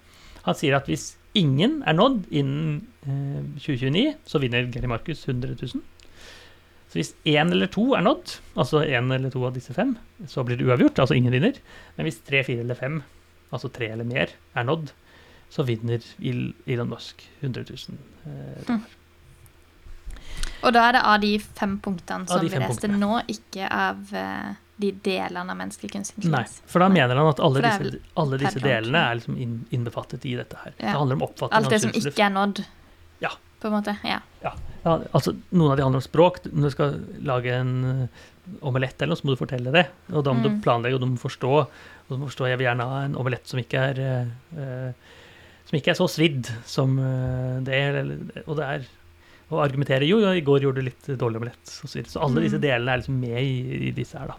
Han 0.48 0.58
sier 0.58 0.78
at 0.78 0.90
hvis 0.90 1.12
ingen 1.38 1.82
er 1.86 1.98
nådd 1.98 2.24
innen 2.34 2.80
eh, 3.06 3.44
2029, 3.60 4.16
så 4.26 4.42
vinner 4.42 4.72
Geri 4.74 4.90
Markus 4.90 5.26
100 5.28 5.60
000. 5.62 5.84
Så 6.90 7.02
hvis 7.02 7.14
én 7.28 7.52
eller 7.52 7.70
to 7.70 7.90
er 7.98 8.06
nådd, 8.06 8.38
altså 8.56 8.82
én 8.86 9.12
eller 9.14 9.34
to 9.34 9.44
av 9.46 9.54
disse 9.58 9.76
fem, 9.76 9.94
så 10.32 10.46
blir 10.48 10.58
det 10.58 10.68
uavgjort, 10.70 11.02
altså 11.04 11.18
ingen 11.18 11.34
vinner. 11.36 11.60
Men 11.98 12.08
hvis 12.08 12.22
tre, 12.26 12.42
fire 12.48 12.64
eller 12.66 12.80
fem, 12.80 13.02
altså 13.58 13.72
tre 13.74 13.90
eller 13.96 14.08
mer, 14.08 14.34
er 14.56 14.68
nådd, 14.68 14.92
så 15.54 15.66
vinner 15.68 16.04
Elon 16.20 16.92
Musk 16.92 17.24
100 17.40 17.66
000 17.70 17.98
eh, 18.26 18.62
dollar. 18.68 18.84
Mm. 18.84 19.02
Og 20.66 20.74
da 20.74 20.84
er 20.90 20.96
det 20.98 21.02
av 21.06 21.18
de 21.22 21.32
fem 21.40 21.76
punktene 21.84 22.28
som 22.30 22.42
vi 22.42 22.50
leste 22.52 22.90
nå, 22.90 23.20
ikke 23.32 23.68
av 23.70 24.14
uh, 24.16 24.54
de 24.82 24.92
delene 25.06 25.54
av 25.54 25.58
menneskelig 25.60 25.92
kunstig 25.94 26.24
intelligens? 26.24 26.58
Nei, 26.60 26.70
for 26.72 26.84
da 26.84 26.90
mener 26.92 27.20
han 27.20 27.30
at 27.30 27.42
alle 27.44 27.64
disse, 27.64 28.00
alle 28.22 28.40
disse 28.42 28.62
delene 28.64 29.04
er 29.10 29.20
liksom 29.20 29.38
innbefattet 29.40 30.26
i 30.26 30.36
dette 30.40 30.60
her. 30.64 30.74
Ja. 30.78 30.88
Det 30.88 30.96
handler 30.98 31.20
om 31.20 31.28
oppfatning 31.28 31.58
Alt 31.60 31.76
det 31.76 31.82
som 31.86 31.94
ikke 31.96 32.26
er 32.26 32.34
nådd, 32.34 32.64
ja. 33.24 33.34
på 33.62 33.70
en 33.70 33.76
måte? 33.78 33.98
Ja. 34.08 34.22
ja. 34.44 34.56
altså 34.88 35.36
Noen 35.52 35.76
av 35.76 35.78
de 35.78 35.86
handler 35.86 36.02
om 36.02 36.08
språk. 36.08 36.42
Når 36.50 36.72
du 36.72 36.76
skal 36.76 36.98
lage 37.30 37.60
en 37.60 37.76
uh, 37.86 38.24
omelett 38.66 38.98
eller 38.98 39.14
noe, 39.14 39.22
så 39.22 39.30
må 39.30 39.36
du 39.36 39.44
fortelle 39.44 39.76
det. 39.76 39.86
Og 40.14 40.26
da 40.26 40.34
må 40.34 40.42
mm. 40.42 40.48
du 40.48 40.64
planlegge, 40.66 40.98
og 40.98 41.06
du 41.06 41.12
må 41.14 41.22
forstå. 41.22 41.54
Og 42.06 42.12
så 42.14 42.20
må 42.20 42.30
forstå 42.30 42.52
jeg 42.52 42.60
vil 42.62 42.70
gjerne 42.70 42.90
ha 42.90 43.00
en 43.06 43.18
omelett 43.18 43.50
som 43.50 43.62
ikke 43.62 43.88
er 43.92 44.02
uh, 44.04 45.16
som 45.66 45.80
ikke 45.80 45.96
er 45.96 45.98
så 45.98 46.06
svidd 46.12 46.52
som 46.70 46.94
det. 47.66 47.80
Og 48.46 48.54
det 48.60 48.66
er 48.66 48.84
og 49.54 49.62
argumentere 49.62 50.08
jo, 50.10 50.18
i 50.26 50.42
går 50.46 50.64
gjorde 50.66 50.82
du 50.82 50.88
litt 50.88 51.08
dårlig 51.22 51.40
omelett. 51.42 51.70
Så, 51.70 51.88
så 51.90 52.22
alle 52.26 52.42
disse 52.46 52.58
mm. 52.58 52.64
delene 52.64 52.94
er 52.94 53.02
liksom 53.02 53.20
med 53.22 53.38
i, 53.42 53.90
i 53.90 53.92
disse 53.94 54.18
her, 54.18 54.34
da. 54.34 54.38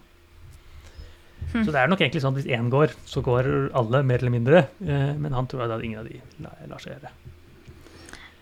Hm. 1.53 1.63
Så 1.63 1.71
det 1.71 1.79
er 1.79 1.91
nok 1.91 2.03
egentlig 2.03 2.23
sånn 2.25 2.35
at 2.35 2.41
hvis 2.41 2.55
én 2.57 2.71
går, 2.73 2.95
så 3.07 3.23
går 3.23 3.49
alle, 3.79 4.03
mer 4.07 4.23
eller 4.23 4.35
mindre. 4.35 4.65
Eh, 4.83 5.13
men 5.15 5.37
han 5.37 5.47
tror 5.47 5.69
at 5.69 5.85
ingen 5.87 6.03
av 6.03 6.09
de 6.11 6.19
lar, 6.43 6.81
seg 6.83 6.97
gjøre. 6.97 7.13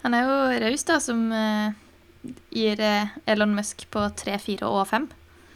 Han 0.07 0.17
er 0.17 0.25
jo 0.25 0.39
raus, 0.65 0.87
da, 0.89 0.97
som 1.05 1.27
gir 2.55 2.81
Elon 3.29 3.53
Musk 3.57 3.85
på 3.93 4.07
tre, 4.17 4.39
fire 4.41 4.69
og 4.69 4.89
fem. 4.89 5.09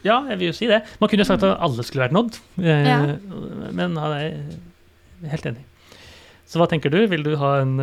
Ja, 0.06 0.20
jeg 0.30 0.38
vil 0.38 0.50
jo 0.52 0.56
si 0.56 0.68
det. 0.70 0.82
Man 1.00 1.10
kunne 1.10 1.24
jo 1.24 1.28
sagt 1.28 1.44
at 1.46 1.58
alle 1.64 1.84
skulle 1.86 2.06
vært 2.06 2.14
nådd, 2.14 2.38
eh, 2.62 2.86
ja. 2.86 2.98
men 3.74 3.96
han 3.98 4.14
er 4.14 5.32
helt 5.32 5.48
enig. 5.50 5.64
Så 6.48 6.60
hva 6.60 6.68
tenker 6.70 6.92
du? 6.92 7.00
Vil 7.10 7.26
du 7.26 7.34
ha 7.40 7.58
en 7.62 7.74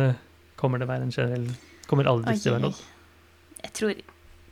Kommer 0.56 0.80
det 0.80 0.88
være 0.88 1.04
en 1.04 1.12
generell 1.12 1.50
Kommer 1.86 2.08
alle 2.08 2.24
disse 2.24 2.46
til 2.46 2.54
å 2.54 2.56
være 2.56 2.64
nådd? 2.64 2.78
Jeg 3.60 3.74
tror 3.76 4.00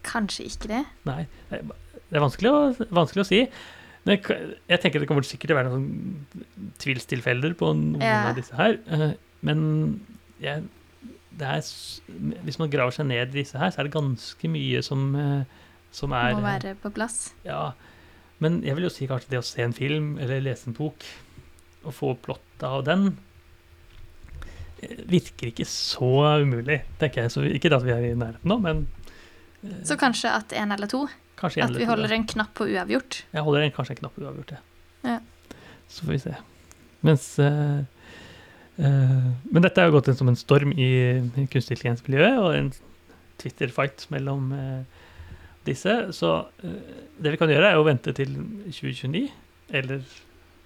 kanskje 0.04 0.44
ikke 0.50 0.68
det. 0.70 0.82
Nei, 1.08 1.22
det 1.50 2.18
er 2.18 2.22
vanskelig 2.22 2.50
å, 2.52 2.60
vanskelig 2.94 3.24
å 3.24 3.26
si. 3.28 3.40
Men 4.04 4.20
jeg 4.20 4.80
tenker 4.82 5.00
det 5.00 5.08
kommer 5.08 5.24
sikkert 5.26 5.50
til 5.50 5.56
å 5.56 5.60
være 5.62 5.72
noen 5.72 6.66
tvilstilfeller 6.82 7.54
på 7.58 7.70
noen 7.72 8.04
ja. 8.04 8.28
av 8.28 8.38
disse 8.38 8.56
her. 8.58 8.76
Eh, 8.92 9.14
men 9.48 9.62
jeg, 10.42 10.66
er, 11.40 11.70
hvis 12.44 12.60
man 12.60 12.72
graver 12.72 12.96
seg 12.96 13.08
ned 13.08 13.32
i 13.32 13.40
disse 13.40 13.58
her, 13.60 13.72
så 13.72 13.80
er 13.80 13.88
det 13.88 13.94
ganske 13.96 14.50
mye 14.52 14.82
som, 14.84 15.06
eh, 15.16 15.63
som 15.94 16.14
er 16.16 16.34
Må 16.34 16.44
være 16.44 16.74
på 16.82 16.90
plass. 16.94 17.34
Ja. 17.46 17.72
Men 18.42 18.62
jeg 18.66 18.76
vil 18.76 18.88
jo 18.88 18.92
si 18.92 19.06
kanskje 19.10 19.30
det 19.36 19.40
å 19.40 19.46
se 19.46 19.62
en 19.64 19.76
film 19.76 20.16
eller 20.18 20.42
lese 20.42 20.68
en 20.70 20.76
bok 20.76 21.06
og 21.84 21.94
få 21.94 22.14
plottet 22.24 22.66
av 22.66 22.82
den 22.86 23.12
eh, 24.82 25.00
virker 25.10 25.52
ikke 25.52 25.68
så 25.68 26.40
umulig, 26.42 26.82
tenker 27.00 27.24
jeg. 27.24 27.34
Så 27.34 27.46
ikke 27.46 27.72
at 27.76 27.86
vi 27.86 27.94
er 27.94 28.10
i 28.10 28.14
nærheten 28.18 28.50
nå, 28.50 28.58
men 28.64 28.86
så 29.84 29.96
kanskje 29.96 30.32
at 30.32 30.52
én 30.52 30.72
eller 30.74 30.90
to? 30.90 31.04
Kanskje 31.40 31.64
at 31.64 31.76
vi 31.76 31.86
holder 31.88 32.12
en 32.14 32.26
knapp 32.28 32.52
på 32.58 32.66
uavgjort? 32.68 33.24
Jeg 33.32 33.44
holder 33.46 33.66
en, 33.66 33.72
kanskje 33.74 33.96
en 33.96 34.00
knapp 34.02 34.16
på 34.16 34.24
uavgjort, 34.24 34.56
ja. 35.04 35.18
Så 35.88 36.06
får 36.06 36.12
vi 36.12 36.18
se. 36.22 36.34
Mens 37.04 37.24
uh, 37.38 37.80
uh, 38.80 39.30
Men 39.52 39.64
dette 39.64 39.80
har 39.80 39.90
jo 39.90 39.98
gått 39.98 40.08
inn 40.10 40.18
som 40.18 40.30
en 40.30 40.38
storm 40.38 40.72
i, 40.72 40.90
i 41.20 41.46
kunstig 41.52 41.76
intelligens-miljøet, 41.76 42.38
og 42.40 42.56
en 42.56 42.70
Twitter-fight 43.42 44.06
mellom 44.14 44.52
uh, 44.56 45.03
disse. 45.66 45.96
Så 46.16 46.34
det 46.62 47.34
vi 47.34 47.40
kan 47.40 47.50
gjøre, 47.50 47.72
er 47.72 47.80
å 47.80 47.86
vente 47.86 48.14
til 48.16 48.36
2029, 48.68 49.26
eller 49.74 50.04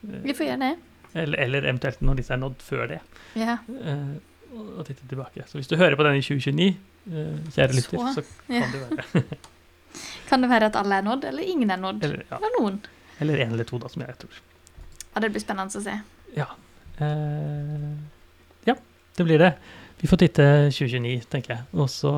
Vi 0.01 0.35
får 0.35 0.47
gjøre 0.51 0.63
det. 0.63 0.75
Eller, 1.19 1.39
eller, 1.41 1.65
eventuelt 1.67 2.03
når 2.05 2.21
disse 2.21 2.35
er 2.35 2.41
nådd 2.43 2.61
før 2.63 2.85
det. 2.91 2.99
Ja. 3.39 3.59
og 4.53 4.85
titte 4.87 5.07
tilbake. 5.09 5.45
Så 5.49 5.59
hvis 5.59 5.71
du 5.71 5.77
hører 5.77 5.97
på 5.97 6.07
den 6.07 6.21
i 6.21 6.25
2029 6.25 6.77
Eh, 7.09 7.37
kjære 7.55 7.73
lytter, 7.73 7.99
så, 8.13 8.21
så 8.21 8.23
kan 8.47 8.57
ja. 8.57 8.67
det 8.73 8.81
være. 8.83 9.39
kan 10.29 10.45
det 10.45 10.51
være 10.51 10.69
at 10.69 10.77
alle 10.77 11.01
er 11.01 11.07
nådd, 11.07 11.25
eller 11.31 11.43
ingen 11.55 11.71
er 11.71 11.81
nådd? 11.81 12.05
Eller, 12.05 12.25
ja. 12.29 12.37
eller 12.37 12.57
noen? 12.59 12.79
Eller 13.19 13.45
en 13.45 13.55
eller 13.57 13.69
to, 13.69 13.79
da, 13.81 13.89
som 13.89 14.05
jeg 14.05 14.17
tror. 14.21 14.41
Ja, 15.15 15.23
det 15.25 15.31
blir 15.33 15.43
spennende 15.43 15.81
å 15.81 15.85
se. 15.85 15.95
Ja. 16.37 16.49
Eh, 17.01 17.87
ja, 18.69 18.77
det 19.17 19.29
blir 19.29 19.41
det. 19.41 19.53
Vi 20.03 20.11
får 20.11 20.21
titte 20.25 20.45
2029, 20.69 21.25
tenker 21.33 21.57
jeg. 21.57 21.69
Og 21.73 21.89
så 21.91 22.13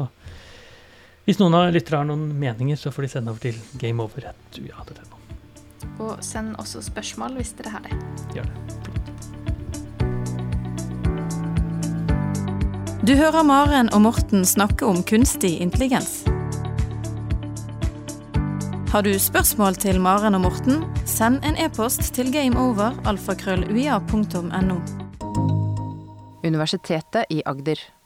Hvis 1.28 1.38
noen 1.40 1.54
av 1.54 1.72
lyttere 1.74 1.96
har 2.00 2.06
noen 2.08 2.24
meninger, 2.40 2.76
så 2.80 2.88
får 2.94 3.02
de 3.06 3.10
sende 3.12 3.32
over 3.32 3.40
til 3.44 3.56
gameover.ua.no. 3.80 5.16
Og 6.00 6.12
send 6.24 6.56
også 6.60 6.78
spørsmål 6.84 7.36
hvis 7.38 7.52
dere 7.58 7.70
har 7.74 7.82
det. 7.84 7.92
Gjør 8.34 8.46
det. 8.48 8.56
Du 13.00 13.16
hører 13.16 13.40
Maren 13.42 13.88
og 13.96 14.02
Morten 14.04 14.44
snakke 14.44 14.84
om 14.86 15.02
kunstig 15.08 15.60
intelligens. 15.64 16.24
Har 18.92 19.02
du 19.06 19.18
spørsmål 19.18 19.74
til 19.80 20.00
Maren 20.02 20.34
og 20.34 20.40
Morten, 20.44 20.84
send 21.06 21.44
en 21.46 21.56
e-post 21.56 22.14
til 22.14 22.32
gameover.alfakrølluia.no. 22.34 24.80
Universitetet 26.44 27.24
i 27.30 27.42
Agder. 27.46 27.99